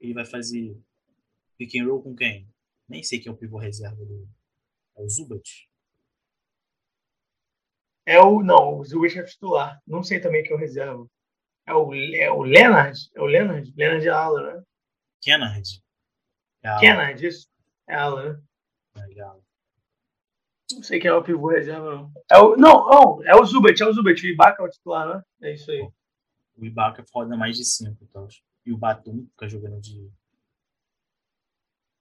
[0.01, 0.80] ele vai fazer
[1.59, 2.49] pick and roll com quem?
[2.88, 4.28] Nem sei quem é o pivô reserva do.
[4.97, 5.68] É o Zubat?
[8.07, 8.43] É o.
[8.43, 9.82] Não, o Zubat é titular.
[9.86, 11.07] Não sei também quem é o reserva.
[11.66, 12.99] É o, é o Leonard?
[13.14, 13.72] É o Leonard?
[13.76, 14.64] Leonard é ala, né?
[15.20, 15.82] Kennard.
[16.62, 17.49] É Kennard, isso.
[17.88, 18.43] É ela, né?
[18.97, 19.41] Legal.
[20.74, 22.12] Não sei quem é o pivô reserva, não.
[22.30, 24.24] É o, não, não, é o Zubat, é o Zubat.
[24.24, 25.22] O Ibaka é o titular, né?
[25.42, 25.88] É isso aí.
[26.56, 28.26] O Ibaka roda mais de 5, então.
[28.64, 30.10] E o Batum fica jogando de.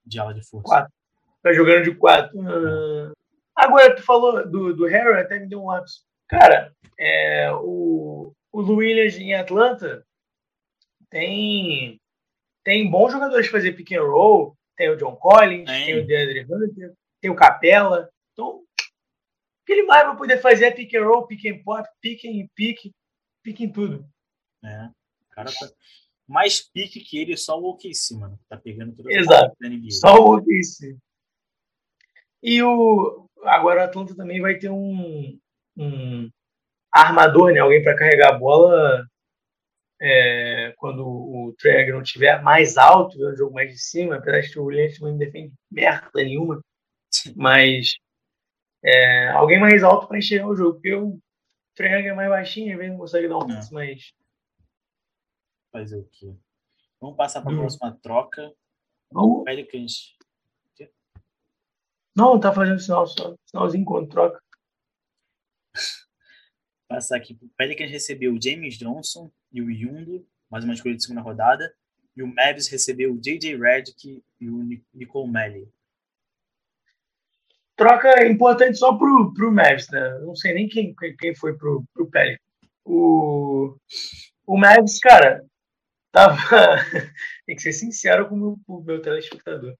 [0.05, 0.67] de ala de força.
[0.67, 0.93] Quatro.
[1.37, 2.39] Fica jogando de 4.
[2.39, 3.11] Uh...
[3.55, 6.05] Agora, tu falou do, do Harry, até me deu um lápis.
[6.27, 10.05] Cara, é, o, o Williams em Atlanta
[11.09, 11.99] tem,
[12.63, 15.85] tem bons jogadores de fazer pick and roll tem o John Collins, é.
[15.85, 18.09] tem o DeAndre Hunter, tem o Capella.
[18.41, 21.87] Então, o que ele mais vai poder fazer é pick and roll, pick and pop,
[22.01, 22.91] pick and pick,
[23.43, 24.03] pick em tudo.
[24.63, 25.69] É, o cara tá
[26.27, 28.39] mais pique que ele, só o OKC, mano.
[28.49, 29.55] Tá pegando tudo Exato.
[29.91, 30.97] Só o OKC.
[32.41, 35.39] E o agora o Atlanta também vai ter um,
[35.77, 36.29] um
[36.91, 37.59] armador, né?
[37.59, 39.05] Alguém para carregar a bola
[40.01, 44.41] é, quando o Traeger não estiver mais alto, ver o jogo mais de cima, apesar
[44.41, 46.59] de que o Williams não defende merda nenhuma,
[47.35, 47.95] mas
[48.83, 51.19] é, alguém mais alto para enxergar o jogo, porque o
[51.75, 53.73] Traeger é mais baixinho, às vezes não consegue dar um passe é.
[53.73, 54.13] mais.
[55.71, 56.35] Fazer o quê?
[56.99, 57.59] Vamos passar para a hum.
[57.59, 58.53] próxima troca.
[59.11, 59.43] Não.
[59.43, 60.15] Pelicans.
[62.15, 63.35] Não, tá fazendo sinal só.
[63.45, 64.41] Sinalzinho quando troca.
[66.87, 67.37] Passar aqui.
[67.41, 71.73] O Pelicans recebeu o James Johnson, e o Yundo, mais uma escolha de segunda rodada.
[72.15, 73.55] E o Mavis recebeu o J.J.
[73.57, 74.61] Redick e o
[74.93, 75.71] Nicole Melly.
[77.81, 80.19] Troca importante só pro, pro Mavis, né?
[80.19, 82.39] Não sei nem quem, quem foi pro, pro Pelly.
[82.85, 83.75] O,
[84.45, 85.43] o Mavis, cara,
[86.11, 86.37] tava.
[87.45, 89.75] Tem que ser sincero com o meu, com o meu telespectador.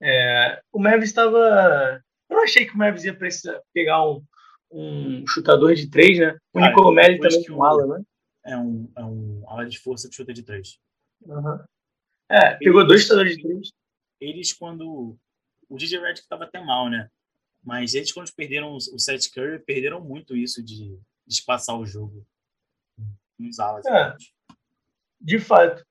[0.00, 2.02] É, o Mavis estava.
[2.28, 4.22] Eu não achei que o Mavis ia precisar pegar um,
[4.70, 6.36] um chutador de três, né?
[6.52, 8.04] O Nicole Melly também com ala, né?
[8.48, 10.78] é um, é um ala de força que chuta de três.
[11.22, 11.58] Uhum.
[12.30, 13.72] É, pegou eles, dois chutadores de três.
[14.20, 15.16] Eles, quando.
[15.68, 17.10] O DJ Redick estava até mal, né?
[17.68, 20.96] Mas eles, quando perderam o Seth Curry, perderam muito isso de,
[21.26, 22.26] de espaçar o jogo
[23.38, 23.84] nos alas.
[23.84, 24.16] É,
[25.20, 25.84] de fato.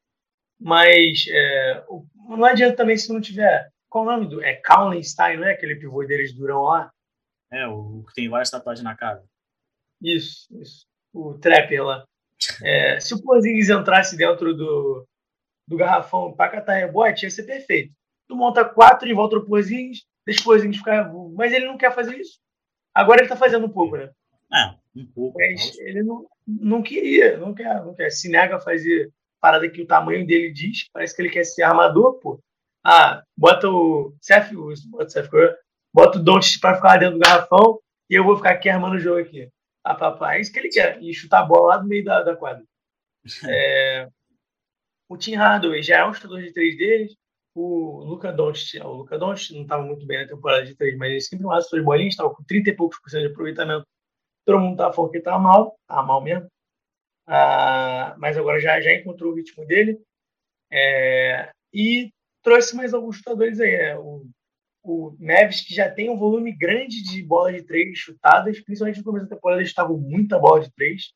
[0.60, 3.72] Mas é, o, não adianta também se não tiver.
[3.88, 4.44] Qual o nome do.
[4.44, 5.54] É Kallenstein, não é?
[5.54, 6.92] Aquele pivô deles durão lá?
[7.54, 9.24] É, o que tem várias tatuagens na cara.
[10.02, 10.88] Isso, isso.
[11.14, 12.04] O Trapper lá.
[12.64, 15.08] É, se o Porzingis entrasse dentro do,
[15.68, 17.94] do garrafão para catar rebote, ia ser perfeito.
[18.28, 21.12] Tu monta quatro e volta pro Porzingis, o Porzingis ficar.
[21.36, 22.40] Mas ele não quer fazer isso.
[22.94, 24.10] Agora ele tá fazendo um pouco, né?
[24.54, 25.38] É, um pouco.
[25.38, 28.10] Mas ele não, não queria, não quer, não quer.
[28.10, 31.64] Se nega a fazer parada que o tamanho dele diz, parece que ele quer ser
[31.64, 32.42] armador, pô.
[32.84, 35.30] Ah, bota o Seth, bota o Seth
[35.94, 39.00] bota o Doncic para ficar dentro do garrafão e eu vou ficar aqui armando o
[39.00, 39.50] jogo aqui.
[39.84, 41.02] Ah, papai, é isso que ele quer.
[41.02, 42.64] E chutar a bola lá no meio da, da quadra.
[43.50, 44.08] É,
[45.10, 47.16] o Tim Hardaway já é um chutador de três deles.
[47.60, 51.10] O Luca Doncic, o Luca Doncic não estava muito bem na temporada de três, mas
[51.10, 53.84] ele sempre mais suas bolinhas, estava com 30 e poucos por cento de aproveitamento.
[54.46, 56.48] Todo mundo estava falando que estava mal, estava mal mesmo.
[57.26, 60.00] Ah, mas agora já, já encontrou o ritmo dele.
[60.72, 62.12] É, e
[62.44, 63.76] trouxe mais alguns chutadores aí.
[63.76, 63.98] Né?
[63.98, 64.30] O,
[64.84, 69.04] o Neves, que já tem um volume grande de bola de três chutadas, principalmente no
[69.04, 71.12] começo da temporada, eles estavam muita bola de três.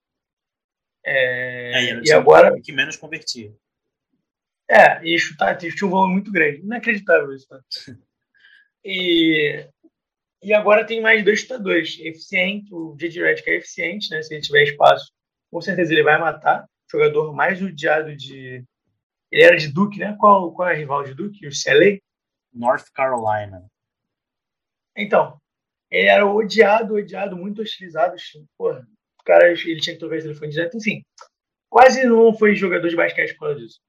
[1.05, 2.59] É, é, e agora.
[2.59, 3.53] Que menos convertia.
[4.71, 6.61] É, e chutar, tinha um volume muito grande.
[6.61, 7.45] Inacreditável isso.
[7.47, 7.59] Tá?
[8.85, 9.67] E,
[10.41, 11.99] e agora tem mais dois chutadores.
[11.99, 13.21] Eficiente, o J.J.
[13.21, 14.23] Redick é eficiente, né?
[14.23, 15.11] Se ele tiver espaço,
[15.51, 16.65] com certeza ele vai matar.
[16.89, 18.63] Jogador mais odiado de.
[19.29, 20.15] Ele era de Duke, né?
[20.17, 21.45] Qual, qual é a rival de Duke?
[21.45, 21.99] O CLA?
[22.53, 23.65] North Carolina.
[24.95, 25.37] Então,
[25.89, 28.15] ele era odiado, odiado, muito hostilizado.
[28.57, 28.87] Porra,
[29.19, 30.77] o cara, ele tinha que trocar esse telefone direto.
[30.77, 31.03] Enfim,
[31.69, 33.79] quase não foi jogador de basquete por causa disso.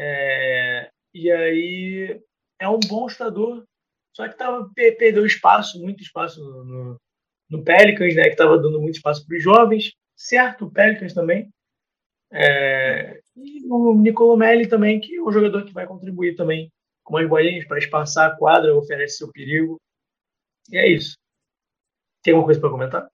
[0.00, 2.20] É, e aí,
[2.60, 3.64] é um bom chutador,
[4.14, 7.00] só que tava, perdeu espaço, muito espaço no, no,
[7.50, 8.24] no Pelicans, né?
[8.24, 11.48] Que estava dando muito espaço para os jovens certo o Pelicans também.
[12.30, 16.70] É, e o Nicolomelli também, que é um jogador que vai contribuir também
[17.04, 19.80] com mais bolinhas para espaçar a quadra, oferece seu perigo.
[20.70, 21.16] E é isso.
[22.22, 23.08] Tem alguma coisa para comentar?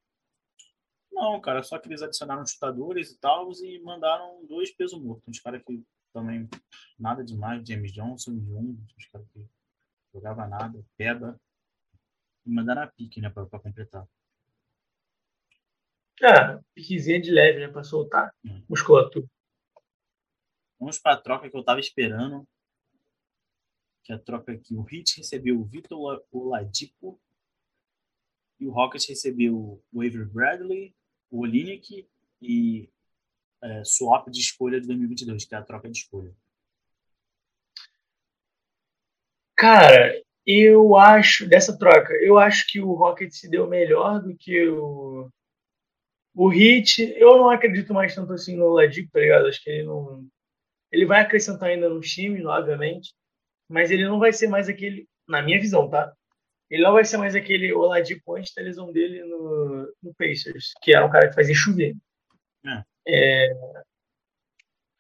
[1.12, 5.28] Não, cara, só que eles adicionaram chutadores e tal e mandaram dois pesos mortos.
[5.28, 5.80] Uns caras que
[6.15, 6.49] também
[6.97, 9.45] nada demais, James Johnson, Jung, os caras que
[10.12, 11.39] jogava nada, Peba.
[12.47, 14.07] E mandaram a pique, né, para completar.
[16.23, 17.69] Ah, piquezinha de leve, né?
[17.69, 18.62] Pra soltar hum.
[18.69, 19.27] musculatura.
[20.79, 22.47] Vamos pra troca que eu tava esperando.
[24.05, 27.21] Que é a troca que o Hit recebeu o Vitor Oladipo.
[28.61, 30.95] E o Rockets recebeu o Avery Bradley,
[31.31, 32.09] o Olinick
[32.41, 32.89] e
[33.63, 36.33] é, swap de escolha de 2022, que é a troca de escolha.
[39.57, 44.69] Cara, eu acho, dessa troca, eu acho que o Rockets se deu melhor do que
[44.69, 45.31] o,
[46.35, 49.47] o Hit, eu não acredito mais tanto assim no Ladipo, tá ligado?
[49.47, 50.27] Acho que ele não.
[50.93, 53.15] Ele vai acrescentar ainda no time, obviamente,
[53.69, 56.13] mas ele não vai ser mais aquele, na minha visão, tá?
[56.71, 60.95] Ele não vai ser mais aquele Oladipo antes da lesão dele no, no Pacers, que
[60.95, 61.97] era um cara que fazia chover.
[62.65, 62.85] É.
[63.07, 63.51] É,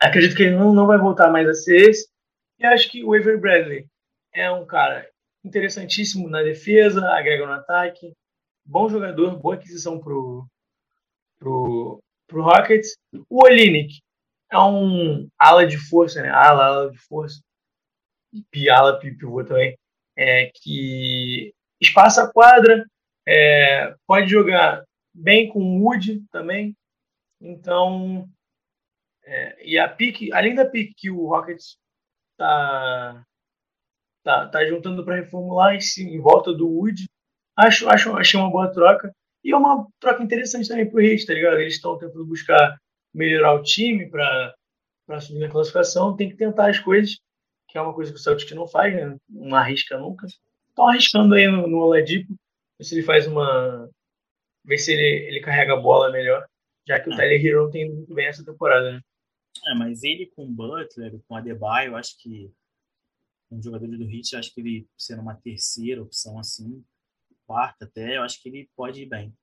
[0.00, 2.08] acredito que ele não, não vai voltar mais a ser esse.
[2.58, 3.86] E acho que o Avery Bradley
[4.32, 5.08] é um cara
[5.44, 8.12] interessantíssimo na defesa, agrega no ataque,
[8.64, 10.46] bom jogador, boa aquisição pro,
[11.38, 12.96] pro, pro Rockets.
[13.28, 14.00] O Olinick
[14.50, 16.30] é um ala de força, né?
[16.30, 17.40] Ala, ala de força.
[18.52, 19.76] E ala, pivô também.
[20.16, 22.84] É, que espaça a quadra,
[23.26, 26.74] é, pode jogar bem com o Wood também.
[27.44, 28.26] Então,
[29.22, 31.76] é, e a pique, além da pique que o Rockets
[32.38, 33.22] tá,
[34.24, 37.04] tá, tá juntando para reformular em, em volta do Wood,
[37.54, 39.12] acho, acho, achei uma boa troca.
[39.44, 41.58] E é uma troca interessante também pro Heat, tá ligado?
[41.58, 42.78] Eles estão tentando buscar
[43.14, 44.54] melhorar o time para
[45.20, 47.18] subir na classificação, tem que tentar as coisas,
[47.68, 49.16] que é uma coisa que o Celtic não faz, né?
[49.28, 50.26] Não arrisca nunca.
[50.26, 52.34] Estão arriscando aí no, no Oladipo,
[52.78, 53.90] ver se ele faz uma.
[54.64, 56.46] ver se ele, ele carrega a bola melhor,
[56.86, 57.16] já que o é.
[57.16, 59.02] Tyler Hero não tem muito bem essa temporada, né?
[59.66, 62.52] É, mas ele com o Butler, com a Adebayo, eu acho que
[63.50, 66.84] um jogador do Heat, acho que ele sendo uma terceira opção assim,
[67.46, 69.36] quarta até, eu acho que ele pode ir bem.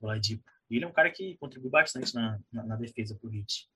[0.00, 0.44] O Ladipo.
[0.70, 3.68] Ele é um cara que contribui bastante na, na, na defesa pro Heat.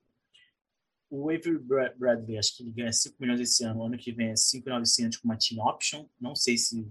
[1.09, 3.81] O Avery Bradley, acho que ele ganha 5 milhões esse ano.
[3.81, 6.07] O ano que vem é 5,900 com uma team option.
[6.19, 6.81] Não sei se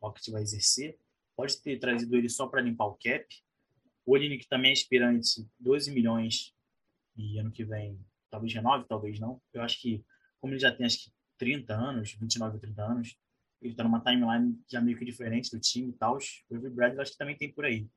[0.00, 0.98] o Rocket vai exercer.
[1.36, 3.26] Pode ter trazido ele só para limpar o cap.
[4.06, 6.54] O Olinick também é aspirante, 12 milhões.
[7.16, 7.98] E ano que vem,
[8.30, 9.40] talvez renove, talvez não.
[9.52, 10.04] Eu acho que,
[10.40, 13.18] como ele já tem acho que 30 anos, 29 ou 30 anos,
[13.62, 16.18] ele está numa timeline já meio que diferente do time e tal.
[16.50, 17.88] O Avery Bradley acho que também tem por aí.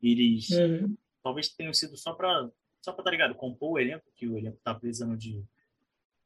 [0.00, 0.96] Eles uhum.
[1.22, 2.48] talvez tenham sido só para
[2.80, 5.44] só para tá ligado, compor o elenco, que o elenco tá precisando de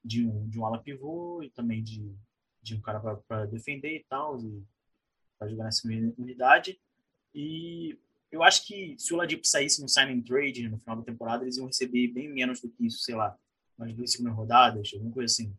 [0.05, 2.12] de um, de um ala pivô e também de,
[2.61, 4.36] de um cara para defender e tal,
[5.38, 5.86] para jogar nessa
[6.18, 6.80] unidade.
[7.34, 7.99] E
[8.33, 11.59] eu acho que se o Ladipo saísse no signing trade no final da temporada, eles
[11.59, 13.37] iam receber bem menos do que isso, sei lá,
[13.78, 15.55] umas duas segundas rodadas, alguma coisa assim.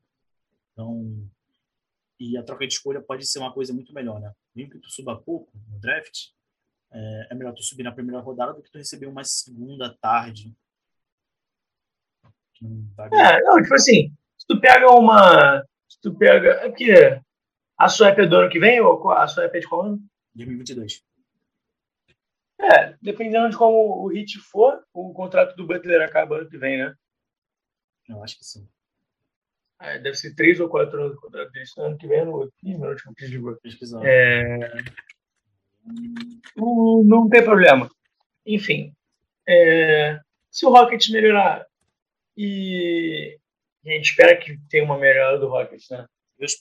[0.71, 1.29] Então,
[2.19, 4.33] e a troca de escolha pode ser uma coisa muito melhor, né?
[4.55, 6.29] Mesmo que tu suba pouco no draft,
[6.91, 10.51] é, é melhor tu subir na primeira rodada do que tu receber uma segunda tarde.
[13.11, 15.61] É, não, tipo assim, se tu pega uma.
[15.87, 16.49] Se tu pega.
[16.53, 17.21] É porque
[17.77, 20.03] a sua é do ano que vem ou a sua é de qual ano?
[20.33, 21.03] 2022.
[22.59, 26.77] É, dependendo de como o hit for, o contrato do Butler acaba ano que vem,
[26.77, 26.93] né?
[28.07, 28.67] Eu acho que sim.
[29.79, 31.65] É, deve ser três ou quatro anos do contrato dele.
[31.77, 33.13] Ano que vem, no Ih, meu último.
[34.05, 34.69] É...
[36.55, 37.89] Não tem problema.
[38.45, 38.93] Enfim,
[39.47, 40.19] é...
[40.49, 41.65] se o Rocket melhorar
[42.37, 43.37] e
[43.85, 46.05] a gente espera que tenha uma melhora do Rockets, né?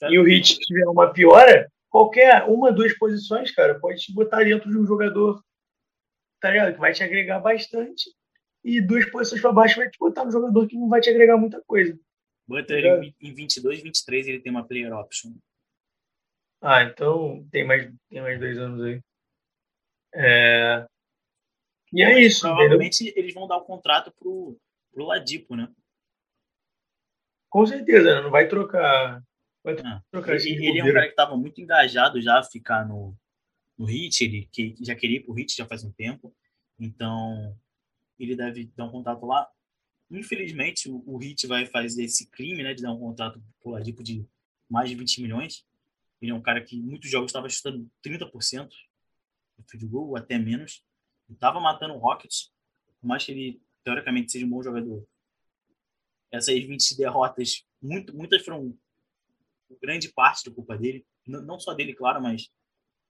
[0.09, 4.69] E o Hit tiver uma piora, qualquer uma, duas posições, cara, pode te botar dentro
[4.69, 5.41] de um jogador,
[6.43, 6.73] tá ligado?
[6.73, 8.13] Que vai te agregar bastante.
[8.65, 11.37] E duas posições para baixo vai te botar um jogador que não vai te agregar
[11.37, 11.97] muita coisa.
[12.45, 15.33] Bota ele tá em 22, 23, ele tem uma player option.
[16.61, 19.01] Ah, então tem mais, tem mais dois anos aí.
[20.13, 20.85] É...
[21.93, 22.41] E é isso.
[22.41, 23.23] Provavelmente entendeu?
[23.23, 24.59] eles vão dar o contrato pro,
[24.93, 25.71] pro Ladipo, né?
[27.49, 28.21] Com certeza, né?
[28.21, 29.23] não vai trocar.
[29.63, 32.85] Vai ah, trocar ele, ele é um cara que estava muito engajado já a ficar
[32.85, 33.15] no,
[33.77, 36.35] no Hit, ele que já queria ir pro Hit já faz um tempo.
[36.79, 37.57] Então,
[38.19, 39.49] ele deve dar um contato lá.
[40.09, 44.03] Infelizmente, o, o Hit vai fazer esse crime, né, de dar um contato pro Ladipo
[44.03, 44.25] de
[44.69, 45.65] mais de 20 milhões.
[46.21, 50.83] Ele é um cara que muitos jogos estava chutando 30% de field goal, até menos.
[51.29, 52.51] Estava matando o Rockets,
[52.99, 55.05] por mais que ele, teoricamente, seja um bom jogador
[56.33, 58.75] essas 20 derrotas, muito, muitas foram
[59.79, 61.05] grande parte da culpa dele.
[61.27, 62.51] Não só dele, claro, mas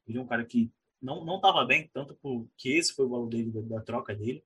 [0.08, 3.28] ele é um cara que não não estava bem, tanto porque esse foi o valor
[3.28, 4.44] dele, da, troca dele.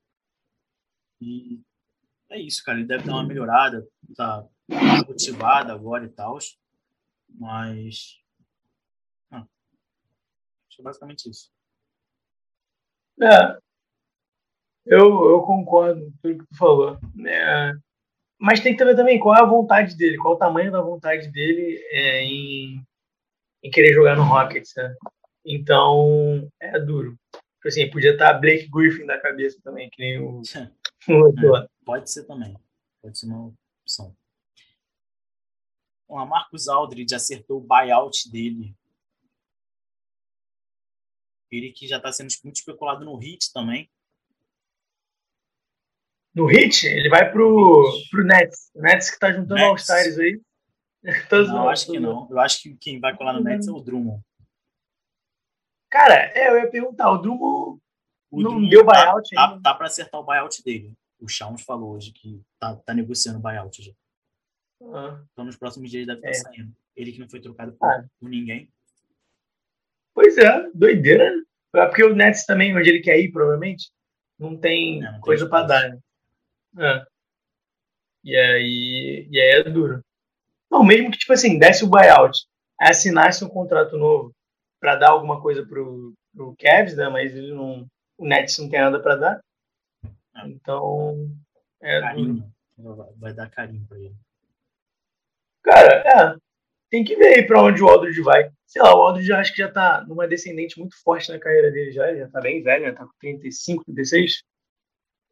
[1.22, 1.62] E
[2.30, 2.80] é isso, cara.
[2.80, 4.46] Ele deve dar uma melhorada, tá,
[5.08, 6.38] motivado agora e tal.
[7.30, 8.20] Mas.
[9.32, 9.46] Ah,
[10.70, 11.52] acho é basicamente isso.
[13.22, 13.58] É.
[14.86, 16.98] Eu, eu concordo com tudo que tu falou.
[17.28, 17.74] É,
[18.40, 21.28] mas tem que ver também qual é a vontade dele, qual o tamanho da vontade
[21.30, 22.82] dele é, em,
[23.64, 24.74] em querer jogar no Rockets.
[24.76, 24.96] Né?
[25.48, 27.18] Então, é duro.
[27.32, 30.42] Tipo assim, podia estar Blake Griffin na cabeça também, que nem o.
[30.54, 32.56] é, pode ser também.
[33.02, 34.16] Pode ser uma opção.
[36.10, 38.76] Bom, a Marcus Aldridge acertou o buyout dele.
[41.50, 43.90] Ele que já está sendo muito especulado no Heat também
[46.38, 48.70] no Hit, ele vai pro, pro Nets.
[48.76, 50.40] O Nets que tá juntando All-Stars aí.
[51.30, 52.28] Todos não, acho que não.
[52.30, 54.22] Eu acho que quem vai colar no Nets é o Drummond.
[55.90, 57.80] Cara, é, eu ia perguntar, o Drummond
[58.30, 60.94] o não Drummond deu tá- buyout tá, Tá, tá para acertar o buyout dele.
[61.20, 63.92] O Chauns falou hoje que tá, tá negociando o buyout já.
[64.94, 65.22] Ah.
[65.32, 66.34] Então nos próximos dias deve estar é.
[66.34, 66.76] saindo.
[66.96, 68.06] Ele que não foi trocado por, ah.
[68.20, 68.70] por ninguém.
[70.14, 71.32] Pois é, doideira.
[71.74, 73.92] É porque o Nets também, onde ele quer ir, provavelmente,
[74.38, 75.90] não tem, é, não coisa para dar.
[75.90, 76.00] Né?
[76.80, 77.06] É.
[78.24, 80.04] E aí, e aí é duro.
[80.70, 82.38] Não, mesmo que, tipo assim, desse o buyout,
[82.80, 84.36] assinasse um contrato novo
[84.80, 87.10] para dar alguma coisa pro, pro Cavs, né?
[87.10, 89.42] Mas ele não, o Nets não tem nada para dar.
[90.46, 91.30] Então,
[91.82, 92.54] é carinho.
[92.78, 93.14] duro.
[93.18, 94.16] Vai dar carinho para ele.
[95.64, 96.38] Cara, é.
[96.90, 98.50] Tem que ver aí pra onde o Aldridge vai.
[98.66, 101.92] Sei lá, o Aldridge acho que já tá numa descendente muito forte na carreira dele
[101.92, 102.16] já.
[102.16, 104.44] Já tá bem velho, já tá com 35, 36.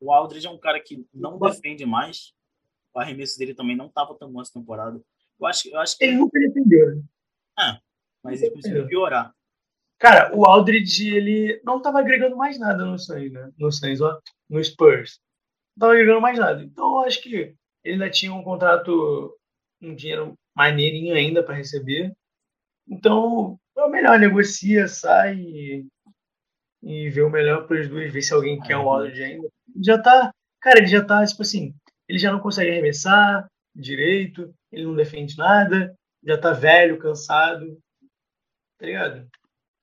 [0.02, 2.34] O Aldridge é um cara que não defende mais.
[2.94, 5.02] O arremesso dele também não estava tão bom essa temporada.
[5.40, 6.04] Eu acho, eu acho que...
[6.04, 7.04] Ele nunca defendeu, né?
[7.58, 7.80] Ah,
[8.26, 9.32] mas ele conseguiu piorar.
[9.98, 13.50] Cara, o Aldridge, ele não estava agregando mais nada no Suns, né?
[13.58, 14.20] No Suns, ó,
[14.50, 15.20] no Spurs.
[15.78, 16.64] Não estava agregando mais nada.
[16.64, 19.38] Então, eu acho que ele ainda tinha um contrato,
[19.82, 22.12] um dinheiro maneirinho ainda para receber.
[22.88, 25.86] Então, é melhor, negocia, sai e,
[26.84, 29.48] e vê o melhor para os dois, ver se alguém quer o Aldridge ainda
[29.82, 30.32] já tá.
[30.62, 31.74] Cara, ele já tá, tipo assim,
[32.08, 37.78] ele já não consegue arremessar direito, ele não defende nada, já tá velho, cansado.
[38.78, 39.30] Tá ligado?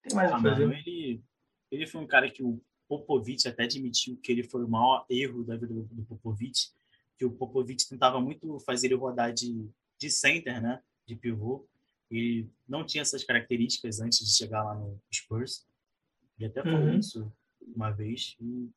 [0.02, 0.66] Tem mais ah, o que fazer.
[0.66, 1.22] Mano, ele,
[1.70, 5.44] ele foi um cara que o Popovich até admitiu que ele foi o maior erro
[5.44, 6.72] da vida do, do Popovich,
[7.16, 10.82] que o Popovich tentava muito fazer ele rodar de, de center, né?
[11.06, 11.66] De pivô.
[12.10, 15.66] Ele não tinha essas características antes de chegar lá no Spurs.
[16.38, 16.98] Ele até falou uhum.
[16.98, 17.32] isso
[17.74, 18.36] uma vez.
[18.40, 18.70] E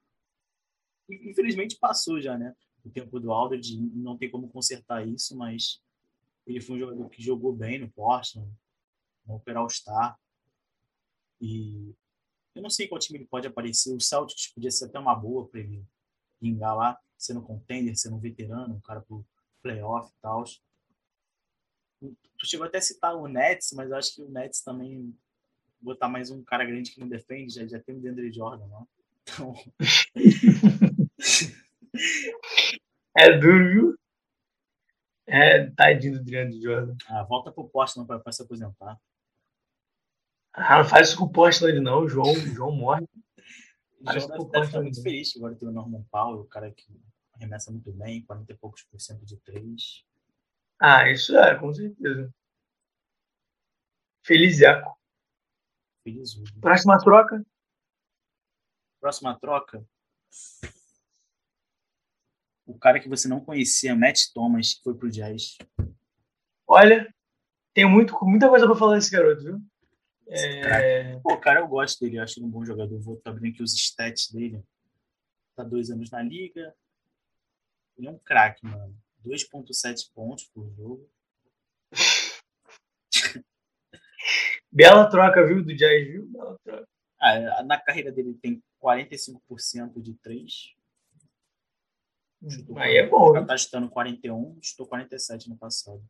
[1.09, 2.55] infelizmente passou já, né?
[2.83, 5.81] O tempo do Aldridge não tem como consertar isso, mas
[6.45, 8.47] Ele foi um jogador que jogou bem no Portland,
[9.25, 10.17] no Opera All-Star.
[11.41, 11.93] E
[12.53, 13.93] eu não sei qual time ele pode aparecer.
[13.93, 15.83] O Celtics podia ser até uma boa para ele
[16.41, 19.25] vingar lá, sendo contender, sendo um veterano, um cara pro
[19.61, 20.43] playoff e tal.
[22.01, 25.15] Tu chegou até a citar o Nets, mas eu acho que o Nets também
[25.81, 28.87] botar mais um cara grande que não defende, já, já tem o Deandre Jordan, não?
[29.21, 29.53] Então...
[33.17, 33.95] é duro, viu?
[35.27, 36.95] É, tadinho do Deandre Jordan.
[37.07, 38.99] Ah, volta pro Portland para se aposentar.
[40.57, 42.03] Ah, não faz isso com o Portland, não.
[42.03, 43.05] O João, o João morre.
[43.99, 46.71] O João deve, deve ficar muito feliz que agora tem o Norman Powell, o cara
[46.71, 46.97] que
[47.33, 50.05] arremessa muito bem, 40 e poucos por cento de três.
[50.79, 52.33] Ah, isso é, com certeza.
[54.23, 54.97] Feliziaco.
[56.03, 57.45] Feliz Próxima troca?
[59.01, 59.85] Próxima troca.
[62.65, 65.57] O cara que você não conhecia, Matt Thomas, que foi pro Jazz.
[66.67, 67.13] Olha,
[67.73, 69.61] tem muito, muita coisa para falar desse garoto, viu?
[70.27, 71.19] É...
[71.19, 72.99] Pô, cara, eu gosto dele, eu acho ele um bom jogador.
[72.99, 74.63] Vou estar abrindo aqui os stats dele.
[75.55, 76.75] Tá dois anos na liga.
[77.97, 78.95] Ele é um craque, mano.
[79.25, 81.09] 2.7 pontos por jogo.
[84.71, 86.27] Bela troca, viu, do Jazz, viu?
[86.27, 86.87] Bela troca.
[87.19, 90.75] Ah, na carreira dele tem 45% de 3.
[92.49, 93.35] Chutou Aí é bom.
[93.35, 96.03] Ele tá chutando 41, chutou 47 no passado.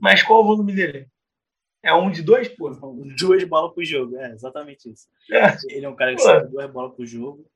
[0.00, 1.08] Mas qual o volume dele?
[1.86, 2.70] É um de dois, pô?
[3.18, 5.08] Duas bolas pro jogo, é exatamente isso.
[5.30, 5.56] É.
[5.70, 7.48] Ele é um cara que chuta duas bolas pro jogo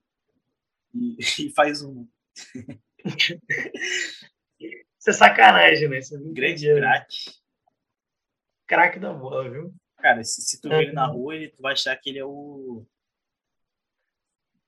[0.94, 1.16] e,
[1.46, 2.06] e faz um.
[4.58, 5.98] Isso é sacanagem, né?
[5.98, 7.40] Isso é Grande craque
[8.70, 9.74] craque da bola, viu?
[9.96, 12.24] Cara, se, se tu ver ele na rua, ele, tu vai achar que ele é
[12.24, 12.86] o.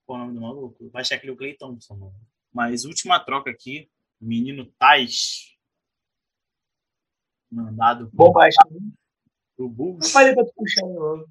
[0.04, 0.90] Qual é o nome do maluco?
[0.90, 2.20] Vai achar que ele é o Clay Thompson, mano.
[2.52, 3.88] Mas última troca aqui,
[4.20, 5.56] menino Tais.
[7.48, 8.74] Mandado Bombástico.
[9.62, 9.98] Pro Bulls.
[10.02, 11.26] Não falei pra tu puxar o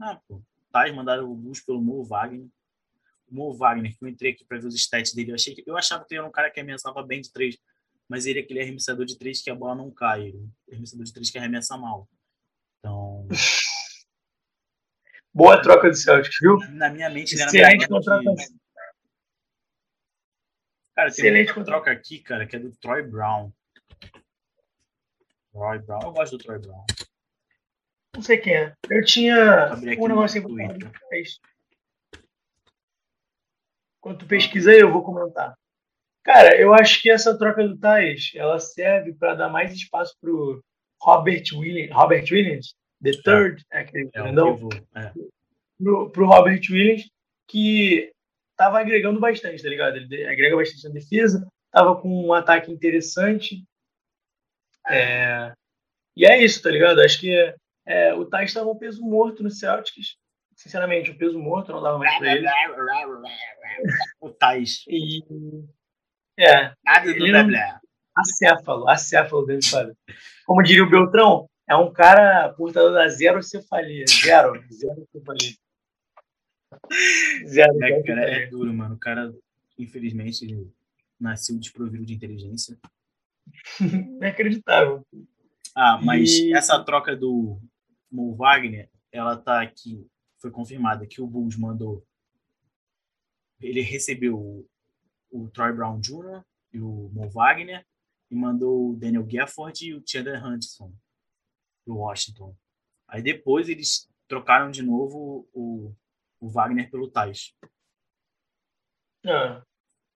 [0.00, 0.42] Ah, pô.
[0.70, 2.46] Tais mandaram o Bulls pelo Mo Wagner.
[3.30, 5.62] O Mo Wagner, que eu entrei aqui pra ver os stats dele, eu, achei que,
[5.66, 7.58] eu achava que ele era um cara que arremessava bem de três
[8.08, 10.26] mas ele é aquele arremessador de três que a bola não cai.
[10.26, 12.06] Ele é arremessador de três que arremessa mal.
[12.78, 13.26] Então.
[15.32, 16.58] Boa troca de Celtics, viu?
[16.72, 18.34] Na minha mente, ele Excelente contratação.
[18.34, 18.60] Que...
[20.94, 23.50] Cara, tem Excelente uma troca aqui, cara, que é do Troy Brown.
[25.52, 26.84] Troy Brown, eu gosto do Troy Brown.
[28.14, 28.74] Não sei quem é.
[28.90, 29.80] Eu tinha um
[30.54, 30.92] Twitter.
[34.00, 35.54] Quando tu pesquisa aí, eu vou comentar.
[36.22, 40.62] Cara, eu acho que essa troca do Thais, ela serve para dar mais espaço pro
[41.00, 43.22] Robert Williams, Robert Williams, the é.
[43.22, 45.12] third, é, aquele é, grandão, é.
[45.78, 47.10] pro, pro Robert Williams,
[47.48, 48.12] que
[48.56, 49.96] tava agregando bastante, tá ligado?
[49.96, 53.64] Ele agrega bastante na defesa, tava com um ataque interessante.
[54.88, 55.52] É...
[56.16, 57.00] E é isso, tá ligado?
[57.00, 57.54] Acho que
[57.86, 60.16] é, o Thais estava um peso morto no Celtics.
[60.54, 62.46] Sinceramente, um peso morto, não dava mais pra ele.
[64.20, 64.84] o Thais.
[64.88, 65.22] E
[66.38, 66.72] é.
[66.84, 67.80] Nada do blá blá.
[68.14, 69.94] Acéfalo, acéfalo dele, sabe?
[70.44, 74.04] Como diria o Beltrão, é um cara portador da zero cefalia.
[74.06, 75.56] Zero, zero cefalia.
[77.46, 78.96] Zero, é, cara, é duro, mano.
[78.96, 79.32] O cara,
[79.78, 80.46] infelizmente,
[81.18, 82.78] nasceu desprovido de inteligência.
[83.80, 85.06] Inacreditável.
[85.74, 86.52] Ah, mas e...
[86.52, 87.58] essa troca do
[88.12, 90.06] Mo Wagner, ela tá aqui,
[90.38, 92.06] foi confirmada que o Bulls mandou.
[93.58, 94.68] Ele recebeu
[95.30, 96.44] o Troy Brown Jr.
[96.72, 97.86] e o Mo Wagner
[98.30, 100.92] e mandou o Daniel Gafford e o Chandler Hudson
[101.84, 102.54] pro Washington.
[103.08, 105.94] Aí depois eles trocaram de novo o,
[106.40, 107.54] o Wagner pelo Tais.
[109.24, 109.64] Ah.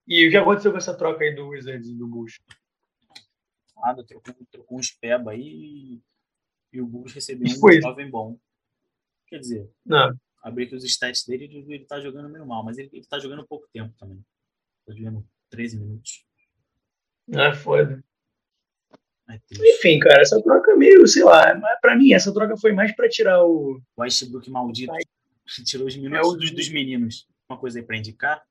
[0.07, 2.41] E o que aconteceu com essa troca aí do Wizards e do Bush?
[3.77, 6.01] Nada, trocou, trocou um Speba aí
[6.73, 7.81] e o Bush recebeu um Foi.
[7.81, 8.39] jovem bom.
[9.27, 10.17] Quer dizer, não.
[10.43, 13.19] abri aqui os stats dele e ele tá jogando meio mal, mas ele, ele tá
[13.19, 14.25] jogando pouco tempo também.
[14.85, 16.25] Tô jogando 13 minutos.
[17.35, 18.03] Ah, foda.
[19.29, 22.95] É Enfim, cara, essa troca é meio, sei lá, pra mim, essa troca foi mais
[22.95, 23.81] pra tirar o.
[23.99, 24.93] Westbrook maldito.
[25.65, 26.37] Tirou os minutos é o...
[26.37, 27.27] dos, dos meninos.
[27.49, 28.43] Uma coisa aí pra indicar?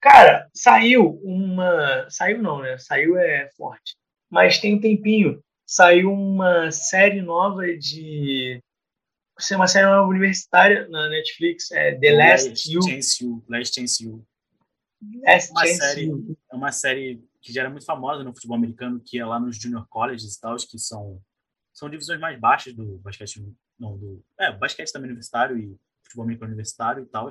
[0.00, 2.08] Cara, saiu uma.
[2.08, 2.78] Saiu não, né?
[2.78, 3.96] Saiu é forte.
[4.28, 5.42] Mas tem um tempinho.
[5.70, 8.60] Saiu uma série nova de.
[9.52, 11.70] É uma série nova universitária na Netflix.
[11.70, 12.82] É The Last, Last You.
[12.82, 13.44] Chance You.
[13.48, 14.26] Last Chance You.
[15.24, 16.10] É uma, série,
[16.50, 19.56] é uma série que já era muito famosa no futebol americano, que é lá nos
[19.56, 21.22] junior colleges e tal, que são,
[21.72, 23.40] são divisões mais baixas do basquete,
[23.78, 27.28] não, do, é, basquete também universitário e futebol americano universitário e tal,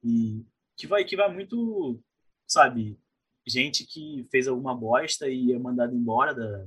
[0.00, 0.46] e
[0.76, 2.00] que vai, que vai muito,
[2.46, 2.96] sabe,
[3.44, 6.66] gente que fez alguma bosta e é mandado embora da,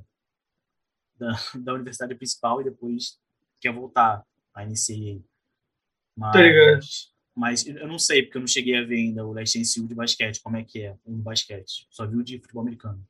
[1.18, 3.20] da, da universidade principal e depois
[3.60, 5.22] quer voltar à NCAA.
[6.16, 9.96] Mas, mas eu não sei, porque eu não cheguei a ver ainda o Last de
[9.96, 11.88] basquete, como é que é o basquete.
[11.92, 13.04] Só vi o de futebol americano.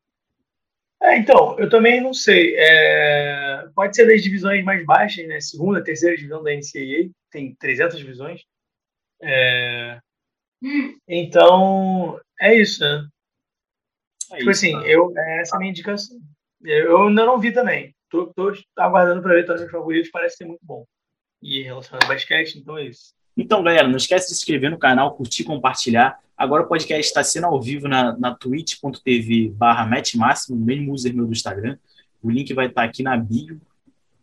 [1.01, 2.55] É, então, eu também não sei.
[2.58, 3.68] É...
[3.76, 5.39] Pode ser das divisões mais baixas, né?
[5.39, 8.41] Segunda, terceira divisão da NCAA, tem 300 divisões.
[9.22, 9.99] É...
[11.08, 13.08] Então, é isso, né?
[14.32, 14.88] É tipo isso, assim, tá.
[14.88, 16.20] eu, essa é a minha indicação.
[16.64, 17.95] Eu ainda não vi também.
[18.10, 20.86] Tô, tô aguardando para ver todos os favoritos, parece ser muito bom.
[21.41, 23.14] E relacionado ao basquete, então é isso.
[23.36, 26.20] Então, galera, não esquece de se inscrever no canal, curtir, compartilhar.
[26.36, 31.34] Agora o podcast está sendo ao vivo na, na twitch.tv barra mesmo user meu do
[31.34, 31.78] Instagram.
[32.22, 33.62] O link vai estar tá aqui na bio,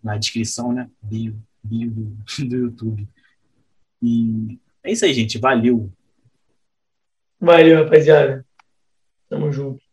[0.03, 0.91] na descrição, né?
[1.01, 2.16] Bio, bio do,
[2.49, 3.09] do YouTube.
[4.03, 5.39] E é isso aí, gente.
[5.39, 5.91] Valeu.
[7.41, 8.45] Valeu, rapaziada.
[9.28, 9.84] Tamo junto.